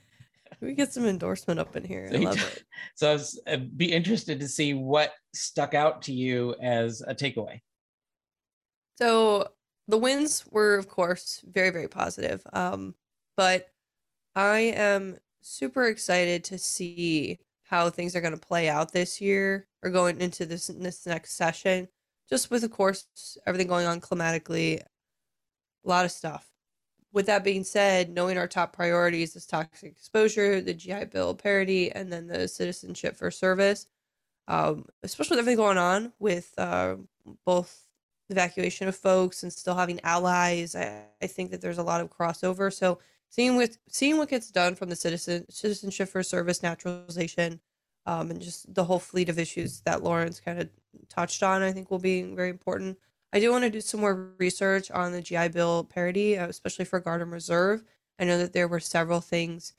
We 0.61 0.73
get 0.73 0.93
some 0.93 1.07
endorsement 1.07 1.59
up 1.59 1.75
in 1.75 1.83
here. 1.83 2.09
I 2.13 2.17
love 2.17 2.37
it. 2.37 2.63
So 2.95 3.09
I 3.09 3.13
was 3.13 3.41
I'd 3.47 3.77
be 3.77 3.91
interested 3.91 4.39
to 4.39 4.47
see 4.47 4.73
what 4.73 5.11
stuck 5.33 5.73
out 5.73 6.01
to 6.03 6.13
you 6.13 6.55
as 6.61 7.01
a 7.07 7.15
takeaway. 7.15 7.61
So 8.97 9.47
the 9.87 9.97
wins 9.97 10.45
were, 10.51 10.75
of 10.75 10.87
course, 10.87 11.43
very, 11.51 11.69
very 11.69 11.87
positive. 11.87 12.41
Um, 12.53 12.95
but 13.37 13.67
I 14.35 14.59
am 14.59 15.17
super 15.41 15.85
excited 15.85 16.43
to 16.45 16.57
see 16.57 17.39
how 17.71 17.89
things 17.89 18.15
are 18.15 18.21
going 18.21 18.37
to 18.37 18.39
play 18.39 18.69
out 18.69 18.91
this 18.91 19.19
year 19.19 19.65
or 19.81 19.89
going 19.89 20.21
into 20.21 20.45
this 20.45 20.67
this 20.67 21.05
next 21.07 21.33
session. 21.35 21.87
Just 22.29 22.51
with, 22.51 22.63
of 22.63 22.71
course, 22.71 23.37
everything 23.47 23.67
going 23.67 23.87
on 23.87 23.99
climatically, 23.99 24.77
a 24.77 24.85
lot 25.83 26.05
of 26.05 26.11
stuff 26.11 26.51
with 27.13 27.25
that 27.25 27.43
being 27.43 27.63
said, 27.63 28.09
knowing 28.09 28.37
our 28.37 28.47
top 28.47 28.73
priorities 28.73 29.35
is 29.35 29.45
toxic 29.45 29.91
exposure, 29.91 30.61
the 30.61 30.73
GI 30.73 31.05
Bill 31.05 31.33
parity, 31.33 31.91
and 31.91 32.11
then 32.11 32.27
the 32.27 32.47
citizenship 32.47 33.17
for 33.17 33.29
service, 33.31 33.87
um, 34.47 34.85
especially 35.03 35.35
with 35.35 35.39
everything 35.39 35.57
going 35.57 35.77
on 35.77 36.13
with 36.19 36.53
uh, 36.57 36.95
both 37.45 37.87
evacuation 38.29 38.87
of 38.87 38.95
folks 38.95 39.43
and 39.43 39.51
still 39.51 39.75
having 39.75 39.99
allies, 40.03 40.75
I, 40.75 41.03
I 41.21 41.27
think 41.27 41.51
that 41.51 41.61
there's 41.61 41.79
a 41.79 41.83
lot 41.83 42.01
of 42.01 42.09
crossover. 42.09 42.71
So 42.71 42.99
seeing 43.31 43.55
with 43.55 43.79
seeing 43.89 44.17
what 44.17 44.29
gets 44.29 44.51
done 44.51 44.75
from 44.75 44.89
the 44.89 44.95
citizen 44.95 45.49
citizenship 45.49 46.09
for 46.09 46.21
service 46.21 46.61
naturalization, 46.61 47.59
um, 48.05 48.29
and 48.29 48.41
just 48.41 48.71
the 48.71 48.83
whole 48.83 48.99
fleet 48.99 49.29
of 49.29 49.39
issues 49.39 49.81
that 49.81 50.03
Lawrence 50.03 50.39
kind 50.39 50.59
of 50.59 50.69
touched 51.09 51.41
on, 51.41 51.63
I 51.63 51.71
think 51.71 51.89
will 51.89 51.99
be 51.99 52.21
very 52.21 52.49
important. 52.49 52.97
I 53.33 53.39
do 53.39 53.49
want 53.51 53.63
to 53.63 53.69
do 53.69 53.81
some 53.81 54.01
more 54.01 54.33
research 54.37 54.91
on 54.91 55.13
the 55.13 55.21
GI 55.21 55.49
Bill 55.49 55.85
parity, 55.85 56.37
uh, 56.37 56.47
especially 56.47 56.85
for 56.85 56.99
Guard 56.99 57.21
and 57.21 57.31
Reserve. 57.31 57.83
I 58.19 58.25
know 58.25 58.37
that 58.37 58.53
there 58.53 58.67
were 58.67 58.81
several 58.81 59.21
things 59.21 59.73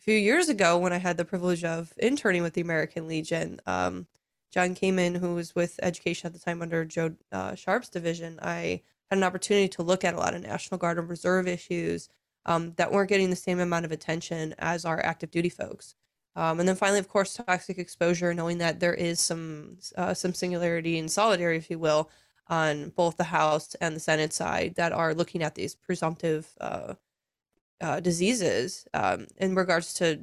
a 0.00 0.02
few 0.02 0.16
years 0.16 0.48
ago 0.48 0.76
when 0.76 0.92
I 0.92 0.98
had 0.98 1.16
the 1.16 1.24
privilege 1.24 1.62
of 1.62 1.94
interning 1.98 2.42
with 2.42 2.54
the 2.54 2.60
American 2.60 3.06
Legion. 3.06 3.60
Um, 3.66 4.08
John 4.50 4.74
Kamen, 4.74 5.18
who 5.18 5.36
was 5.36 5.54
with 5.54 5.78
education 5.80 6.26
at 6.26 6.32
the 6.32 6.40
time 6.40 6.60
under 6.60 6.84
Joe 6.84 7.14
uh, 7.30 7.54
Sharpe's 7.54 7.88
division, 7.88 8.40
I 8.42 8.82
had 9.08 9.18
an 9.18 9.24
opportunity 9.24 9.68
to 9.68 9.84
look 9.84 10.02
at 10.02 10.14
a 10.14 10.18
lot 10.18 10.34
of 10.34 10.42
National 10.42 10.78
Guard 10.78 10.98
and 10.98 11.08
Reserve 11.08 11.46
issues 11.46 12.08
um, 12.46 12.72
that 12.76 12.92
weren't 12.92 13.08
getting 13.08 13.30
the 13.30 13.36
same 13.36 13.60
amount 13.60 13.84
of 13.84 13.92
attention 13.92 14.54
as 14.58 14.84
our 14.84 15.04
active 15.04 15.30
duty 15.30 15.48
folks. 15.48 15.94
Um, 16.36 16.60
and 16.60 16.68
then 16.68 16.76
finally, 16.76 17.00
of 17.00 17.08
course, 17.08 17.34
toxic 17.34 17.78
exposure, 17.78 18.32
knowing 18.32 18.58
that 18.58 18.80
there 18.80 18.94
is 18.94 19.20
some 19.20 19.78
uh, 19.96 20.14
some 20.14 20.32
singularity 20.32 20.98
and 20.98 21.10
solidarity, 21.10 21.58
if 21.58 21.70
you 21.70 21.78
will, 21.78 22.08
on 22.48 22.90
both 22.90 23.16
the 23.16 23.24
House 23.24 23.74
and 23.80 23.96
the 23.96 24.00
Senate 24.00 24.32
side 24.32 24.74
that 24.76 24.92
are 24.92 25.14
looking 25.14 25.42
at 25.42 25.54
these 25.54 25.74
presumptive 25.74 26.48
uh, 26.60 26.94
uh, 27.80 28.00
diseases 28.00 28.86
um, 28.94 29.26
in 29.38 29.54
regards 29.54 29.94
to 29.94 30.20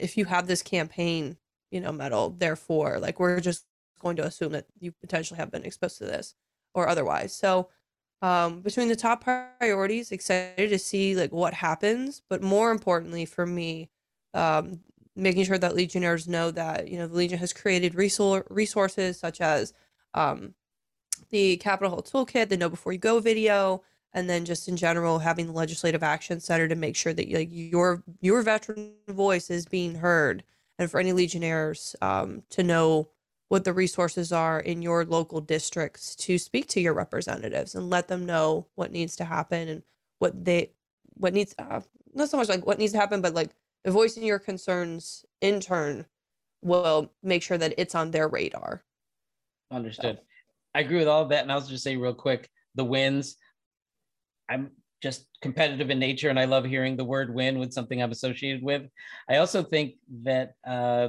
if 0.00 0.16
you 0.16 0.24
have 0.24 0.46
this 0.46 0.62
campaign, 0.62 1.36
you 1.70 1.80
know, 1.80 1.92
medal, 1.92 2.30
therefore, 2.30 2.98
like 2.98 3.20
we're 3.20 3.40
just 3.40 3.64
going 4.00 4.16
to 4.16 4.24
assume 4.24 4.52
that 4.52 4.66
you 4.78 4.92
potentially 4.92 5.38
have 5.38 5.50
been 5.50 5.64
exposed 5.64 5.98
to 5.98 6.04
this 6.04 6.34
or 6.74 6.88
otherwise. 6.88 7.34
So, 7.34 7.68
um, 8.22 8.60
between 8.60 8.88
the 8.88 8.96
top 8.96 9.24
priorities, 9.24 10.10
excited 10.12 10.70
to 10.70 10.78
see 10.78 11.14
like 11.14 11.32
what 11.32 11.54
happens, 11.54 12.22
but 12.28 12.42
more 12.42 12.70
importantly 12.70 13.24
for 13.26 13.46
me, 13.46 13.90
um, 14.34 14.80
making 15.14 15.44
sure 15.44 15.58
that 15.58 15.74
Legionnaires 15.74 16.26
know 16.28 16.50
that 16.50 16.88
you 16.88 16.98
know 16.98 17.06
the 17.06 17.14
Legion 17.14 17.38
has 17.38 17.52
created 17.52 17.94
resor- 17.94 18.46
resources 18.48 19.18
such 19.18 19.40
as 19.40 19.72
um, 20.14 20.54
the 21.30 21.56
Capitol 21.58 21.90
Hill 21.90 22.02
Toolkit, 22.02 22.48
the 22.48 22.56
Know 22.56 22.68
Before 22.68 22.92
You 22.92 22.98
Go 22.98 23.20
video, 23.20 23.82
and 24.12 24.30
then 24.30 24.44
just 24.44 24.68
in 24.68 24.76
general 24.76 25.18
having 25.18 25.46
the 25.46 25.52
Legislative 25.52 26.02
Action 26.02 26.40
Center 26.40 26.68
to 26.68 26.74
make 26.74 26.96
sure 26.96 27.12
that 27.12 27.30
like 27.30 27.48
your 27.50 28.02
your 28.20 28.42
veteran 28.42 28.94
voice 29.08 29.50
is 29.50 29.66
being 29.66 29.96
heard, 29.96 30.42
and 30.78 30.90
for 30.90 31.00
any 31.00 31.12
Legionnaires 31.12 31.94
um, 32.00 32.42
to 32.50 32.62
know 32.62 33.08
what 33.48 33.64
the 33.64 33.72
resources 33.72 34.32
are 34.32 34.58
in 34.58 34.82
your 34.82 35.04
local 35.04 35.40
districts 35.40 36.16
to 36.16 36.36
speak 36.38 36.66
to 36.68 36.80
your 36.80 36.94
representatives 36.94 37.74
and 37.74 37.90
let 37.90 38.08
them 38.08 38.26
know 38.26 38.66
what 38.74 38.90
needs 38.90 39.16
to 39.16 39.24
happen 39.24 39.68
and 39.68 39.82
what 40.18 40.44
they 40.44 40.72
what 41.14 41.32
needs 41.32 41.54
uh, 41.58 41.80
not 42.16 42.30
so 42.30 42.36
much 42.36 42.48
like 42.48 42.66
what 42.66 42.78
needs 42.78 42.92
to 42.92 42.98
happen, 42.98 43.20
but 43.20 43.34
like 43.34 43.50
voicing 43.86 44.24
your 44.24 44.38
concerns 44.38 45.24
in 45.40 45.60
turn 45.60 46.06
will 46.62 47.12
make 47.22 47.42
sure 47.42 47.58
that 47.58 47.74
it's 47.78 47.94
on 47.94 48.10
their 48.10 48.26
radar. 48.26 48.82
Understood. 49.70 50.16
So. 50.16 50.22
I 50.74 50.80
agree 50.80 50.98
with 50.98 51.08
all 51.08 51.22
of 51.22 51.28
that. 51.28 51.42
And 51.42 51.52
I'll 51.52 51.60
just 51.60 51.84
say 51.84 51.96
real 51.96 52.14
quick 52.14 52.48
the 52.74 52.84
wins. 52.84 53.36
I'm 54.48 54.70
just 55.02 55.26
competitive 55.42 55.90
in 55.90 55.98
nature 55.98 56.30
and 56.30 56.40
I 56.40 56.46
love 56.46 56.64
hearing 56.64 56.96
the 56.96 57.04
word 57.04 57.32
win 57.32 57.58
with 57.58 57.72
something 57.72 58.02
I'm 58.02 58.12
associated 58.12 58.62
with. 58.62 58.82
I 59.28 59.36
also 59.36 59.62
think 59.62 59.94
that 60.22 60.54
uh, 60.66 61.08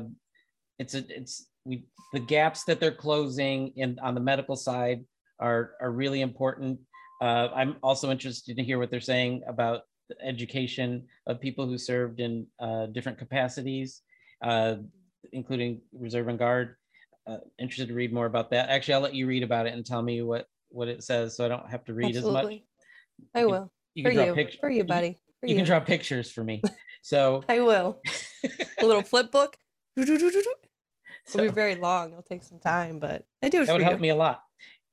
it's 0.78 0.94
a, 0.94 1.04
it's, 1.10 1.48
we, 1.68 1.86
the 2.14 2.20
gaps 2.20 2.64
that 2.66 2.80
they're 2.80 2.92
closing 2.92 3.74
in 3.76 4.00
on 4.02 4.16
the 4.16 4.22
medical 4.22 4.56
side 4.56 5.04
are, 5.40 5.72
are 5.82 5.92
really 5.92 6.22
important. 6.22 6.80
Uh, 7.22 7.50
I'm 7.54 7.76
also 7.84 8.12
interested 8.12 8.58
to 8.58 8.64
hear 8.64 8.80
what 8.80 8.92
they're 8.92 9.02
saying 9.02 9.44
about 9.48 9.82
the 10.10 10.16
education 10.26 11.06
of 11.28 11.42
people 11.42 11.68
who 11.68 11.78
served 11.78 12.20
in 12.20 12.48
uh, 12.60 12.86
different 12.88 13.18
capacities, 13.18 14.02
uh, 14.42 14.76
including 15.34 15.82
reserve 15.92 16.30
and 16.30 16.40
guard 16.40 16.76
uh, 17.28 17.38
interested 17.60 17.90
to 17.90 17.94
read 17.94 18.14
more 18.14 18.26
about 18.26 18.50
that. 18.52 18.70
Actually, 18.70 18.94
I'll 18.96 19.02
let 19.02 19.14
you 19.14 19.28
read 19.28 19.44
about 19.44 19.68
it 19.68 19.74
and 19.74 19.86
tell 19.86 20.02
me 20.02 20.22
what 20.22 20.48
what 20.70 20.88
it 20.88 21.04
says, 21.04 21.36
so 21.36 21.46
I 21.46 21.48
don't 21.48 21.70
have 21.70 21.84
to 21.86 21.94
read 21.94 22.16
Absolutely. 22.16 22.66
as 23.34 23.34
much. 23.34 23.36
I 23.36 23.40
you 23.42 23.50
will. 23.50 23.72
you 23.94 24.04
for 24.04 24.12
you, 24.12 24.34
pictures. 24.34 24.60
for 24.60 24.70
you, 24.70 24.84
buddy. 24.84 25.18
For 25.40 25.48
you, 25.48 25.54
you, 25.54 25.60
can 25.60 25.66
draw 25.66 25.80
pictures 25.80 26.32
for 26.32 26.44
me. 26.44 26.62
So 27.02 27.44
I 27.50 27.60
will. 27.60 28.02
a 28.82 28.86
little 28.86 29.04
flip 29.04 29.32
book. 29.32 29.58
It'll 31.34 31.40
so, 31.40 31.44
be 31.50 31.54
very 31.54 31.76
long. 31.76 32.12
It'll 32.12 32.24
take 32.24 32.44
some 32.44 32.60
time, 32.60 33.00
but 33.00 33.24
I 33.44 33.50
do. 33.50 33.62
It 33.62 33.68
that 33.68 33.74
would 33.74 33.82
help 33.82 34.00
me 34.00 34.10
a 34.10 34.16
lot. 34.16 34.42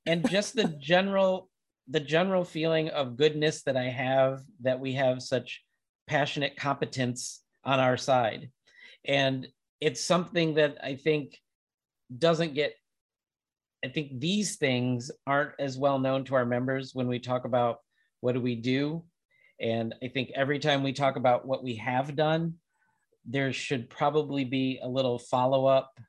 And 0.05 0.29
just 0.29 0.55
the 0.55 0.67
general, 0.79 1.49
the 1.87 1.99
general 1.99 2.43
feeling 2.43 2.89
of 2.89 3.17
goodness 3.17 3.63
that 3.63 3.77
I 3.77 3.85
have 3.85 4.41
that 4.61 4.79
we 4.79 4.93
have 4.93 5.21
such 5.21 5.63
passionate 6.07 6.57
competence 6.57 7.41
on 7.63 7.79
our 7.79 7.97
side, 7.97 8.51
and 9.05 9.47
it's 9.81 10.03
something 10.03 10.55
that 10.55 10.77
I 10.83 10.95
think 10.95 11.39
doesn't 12.17 12.53
get 12.53 12.75
I 13.83 13.89
think 13.89 14.19
these 14.19 14.55
things 14.55 15.11
aren't 15.27 15.51
as 15.59 15.77
well 15.77 15.99
known 15.99 16.23
to 16.25 16.35
our 16.35 16.45
members 16.45 16.95
when 16.95 17.07
we 17.07 17.19
talk 17.19 17.45
about 17.45 17.79
what 18.21 18.33
do 18.33 18.41
we 18.41 18.55
do. 18.55 19.03
And 19.61 19.93
I 20.03 20.07
think 20.07 20.31
every 20.33 20.57
time 20.57 20.81
we 20.81 20.91
talk 20.91 21.17
about 21.17 21.45
what 21.45 21.63
we 21.63 21.75
have 21.75 22.15
done, 22.15 22.55
there 23.25 23.53
should 23.53 23.89
probably 23.89 24.43
be 24.43 24.79
a 24.81 24.87
little 24.87 25.19
follow 25.19 25.67
up 25.67 25.99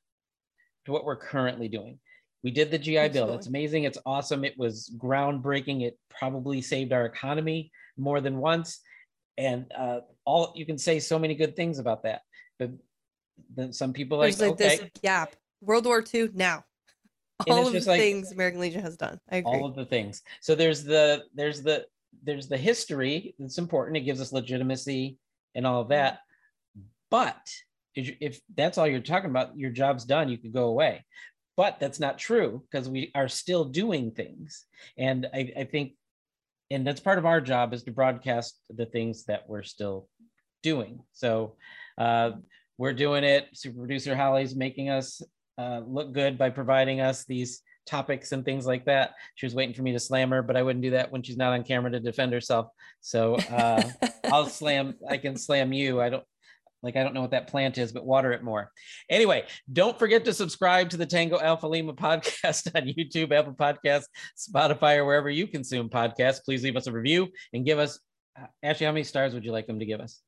to 0.86 0.92
what 0.92 1.04
we're 1.04 1.16
currently 1.16 1.68
doing. 1.68 1.98
We 2.42 2.50
did 2.50 2.70
the 2.70 2.78
GI 2.78 3.08
Bill. 3.08 3.34
It's 3.34 3.48
amazing. 3.48 3.84
It's 3.84 3.98
awesome. 4.06 4.44
It 4.44 4.56
was 4.56 4.90
groundbreaking. 4.96 5.82
It 5.82 5.98
probably 6.08 6.62
saved 6.62 6.92
our 6.92 7.04
economy 7.04 7.72
more 7.96 8.20
than 8.20 8.38
once. 8.38 8.80
And 9.36 9.66
uh, 9.76 10.00
all 10.24 10.52
you 10.54 10.64
can 10.64 10.78
say 10.78 11.00
so 11.00 11.18
many 11.18 11.34
good 11.34 11.56
things 11.56 11.78
about 11.78 12.04
that. 12.04 12.22
But 12.58 12.70
then 13.54 13.72
some 13.72 13.92
people 13.92 14.18
like, 14.18 14.38
like 14.38 14.52
okay. 14.52 14.76
this 14.76 14.90
gap 15.02 15.34
World 15.60 15.86
War 15.86 16.04
II 16.14 16.30
now. 16.34 16.64
All 17.48 17.66
of 17.66 17.72
the 17.74 17.80
like, 17.80 18.00
things 18.00 18.32
American 18.32 18.60
Legion 18.60 18.80
has 18.80 18.96
done. 18.96 19.20
I 19.30 19.38
agree. 19.38 19.52
All 19.52 19.66
of 19.66 19.74
the 19.74 19.84
things. 19.84 20.22
So 20.40 20.54
there's 20.54 20.84
the 20.84 21.24
there's 21.34 21.62
the 21.62 21.84
there's 22.22 22.48
the 22.48 22.56
history 22.56 23.34
that's 23.38 23.58
important. 23.58 23.96
It 23.98 24.00
gives 24.00 24.20
us 24.20 24.32
legitimacy 24.32 25.18
and 25.54 25.66
all 25.66 25.82
of 25.82 25.88
that. 25.88 26.20
But 27.10 27.46
if 27.96 28.40
that's 28.54 28.78
all 28.78 28.86
you're 28.86 29.00
talking 29.00 29.30
about, 29.30 29.58
your 29.58 29.70
job's 29.70 30.04
done. 30.04 30.28
You 30.28 30.38
could 30.38 30.52
go 30.52 30.66
away. 30.66 31.04
But 31.56 31.80
that's 31.80 31.98
not 31.98 32.18
true 32.18 32.62
because 32.70 32.88
we 32.88 33.10
are 33.14 33.28
still 33.28 33.64
doing 33.64 34.10
things. 34.10 34.66
And 34.98 35.26
I, 35.32 35.52
I 35.58 35.64
think, 35.64 35.94
and 36.70 36.86
that's 36.86 37.00
part 37.00 37.18
of 37.18 37.24
our 37.24 37.40
job 37.40 37.72
is 37.72 37.82
to 37.84 37.92
broadcast 37.92 38.60
the 38.68 38.84
things 38.84 39.24
that 39.24 39.48
we're 39.48 39.62
still 39.62 40.08
doing. 40.62 41.00
So 41.12 41.54
uh, 41.96 42.32
we're 42.76 42.92
doing 42.92 43.24
it. 43.24 43.48
Super 43.54 43.78
producer 43.78 44.14
Holly's 44.14 44.54
making 44.54 44.90
us 44.90 45.22
uh, 45.56 45.80
look 45.86 46.12
good 46.12 46.36
by 46.36 46.50
providing 46.50 47.00
us 47.00 47.24
these 47.24 47.62
topics 47.86 48.32
and 48.32 48.44
things 48.44 48.66
like 48.66 48.84
that. 48.84 49.14
She 49.36 49.46
was 49.46 49.54
waiting 49.54 49.74
for 49.74 49.82
me 49.82 49.92
to 49.92 50.00
slam 50.00 50.30
her, 50.30 50.42
but 50.42 50.56
I 50.56 50.62
wouldn't 50.62 50.82
do 50.82 50.90
that 50.90 51.10
when 51.10 51.22
she's 51.22 51.36
not 51.36 51.52
on 51.52 51.64
camera 51.64 51.90
to 51.92 52.00
defend 52.00 52.32
herself. 52.32 52.68
So 53.00 53.36
uh, 53.36 53.82
I'll 54.24 54.46
slam. 54.46 54.96
I 55.08 55.16
can 55.16 55.36
slam 55.36 55.72
you. 55.72 56.00
I 56.02 56.10
don't 56.10 56.24
like. 56.82 56.96
I 56.96 57.02
don't 57.02 57.14
know 57.14 57.22
what 57.22 57.30
that 57.32 57.48
plant 57.48 57.78
is, 57.78 57.92
but 57.92 58.04
water 58.04 58.32
it 58.32 58.42
more. 58.42 58.70
Anyway, 59.10 59.44
don't 59.72 59.98
forget 59.98 60.24
to 60.26 60.34
subscribe 60.34 60.90
to 60.90 60.96
the 60.96 61.06
Tango 61.06 61.38
Alpha 61.38 61.66
Lima 61.66 61.92
podcast 61.94 62.74
on 62.74 62.82
YouTube, 62.88 63.32
Apple 63.32 63.54
Podcasts, 63.54 64.06
Spotify, 64.36 64.96
or 64.98 65.04
wherever 65.04 65.30
you 65.30 65.46
consume 65.46 65.88
podcasts. 65.88 66.44
Please 66.44 66.62
leave 66.62 66.76
us 66.76 66.86
a 66.86 66.92
review 66.92 67.28
and 67.52 67.64
give 67.64 67.78
us 67.78 67.98
uh, 68.40 68.46
Ashley, 68.62 68.86
how 68.86 68.92
many 68.92 69.04
stars 69.04 69.34
would 69.34 69.44
you 69.44 69.52
like 69.52 69.66
them 69.66 69.78
to 69.78 69.86
give 69.86 70.00
us? 70.00 70.20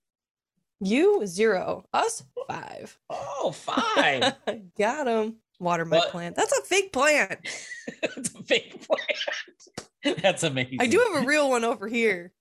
You 0.80 1.26
zero, 1.26 1.84
us 1.92 2.22
five. 2.48 2.96
Oh, 3.10 3.50
five. 3.54 4.34
Got 4.78 5.06
him. 5.08 5.36
Water 5.60 5.84
my 5.84 5.98
What? 5.98 6.10
plant. 6.10 6.36
That's 6.36 6.56
a 6.56 6.62
fake 6.62 6.92
plant. 6.92 7.40
it's 8.02 8.32
a 8.32 8.42
fake 8.44 8.80
plant. 8.86 10.22
That's 10.22 10.44
amazing. 10.44 10.78
I 10.80 10.86
do 10.86 10.98
have 11.12 11.24
a 11.24 11.26
real 11.26 11.50
one 11.50 11.64
over 11.64 11.88
here, 11.88 12.32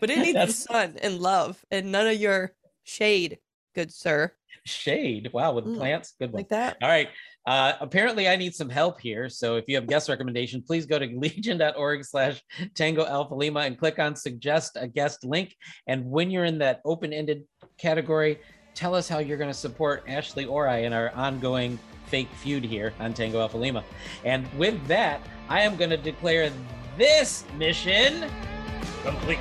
but 0.00 0.10
it 0.10 0.18
needs 0.18 0.38
the 0.38 0.52
sun 0.52 0.96
and 1.02 1.18
love 1.18 1.62
and 1.72 1.90
none 1.90 2.06
of 2.06 2.14
your 2.20 2.52
shade, 2.84 3.38
good 3.74 3.92
sir. 3.92 4.32
shade. 4.64 5.30
Wow, 5.32 5.52
with 5.54 5.64
Mm, 5.64 5.76
plants. 5.76 6.14
Good 6.18 6.32
one. 6.32 6.40
Like 6.40 6.48
that. 6.50 6.76
All 6.82 6.88
right. 6.88 7.08
Uh, 7.46 7.72
apparently, 7.80 8.28
I 8.28 8.36
need 8.36 8.54
some 8.54 8.68
help 8.68 9.00
here. 9.00 9.28
So 9.28 9.56
if 9.56 9.64
you 9.66 9.74
have 9.74 9.88
guest 9.88 10.08
recommendation, 10.08 10.62
please 10.62 10.86
go 10.86 10.98
to 10.98 11.06
legion.org 11.18 12.04
slash 12.04 12.40
tango 12.76 13.04
alpha 13.04 13.34
lima 13.34 13.60
and 13.60 13.76
click 13.76 13.98
on 13.98 14.14
suggest 14.14 14.76
a 14.80 14.86
guest 14.86 15.24
link. 15.24 15.56
And 15.88 16.04
when 16.04 16.30
you're 16.30 16.44
in 16.44 16.58
that 16.58 16.80
open 16.84 17.12
ended 17.12 17.42
category, 17.78 18.38
tell 18.74 18.94
us 18.94 19.08
how 19.08 19.18
you're 19.18 19.38
going 19.38 19.50
to 19.50 19.54
support 19.58 20.04
Ashley 20.06 20.44
or 20.44 20.68
I 20.68 20.78
in 20.78 20.92
our 20.92 21.10
ongoing 21.14 21.78
fake 22.06 22.28
feud 22.36 22.62
here 22.64 22.92
on 23.00 23.12
Tango 23.14 23.40
Alpha 23.40 23.56
Lima. 23.56 23.82
And 24.24 24.46
with 24.56 24.86
that, 24.86 25.20
I 25.48 25.62
am 25.62 25.76
going 25.76 25.90
to 25.90 25.96
declare 25.96 26.52
this 26.96 27.44
mission 27.58 28.30
complete. 29.02 29.38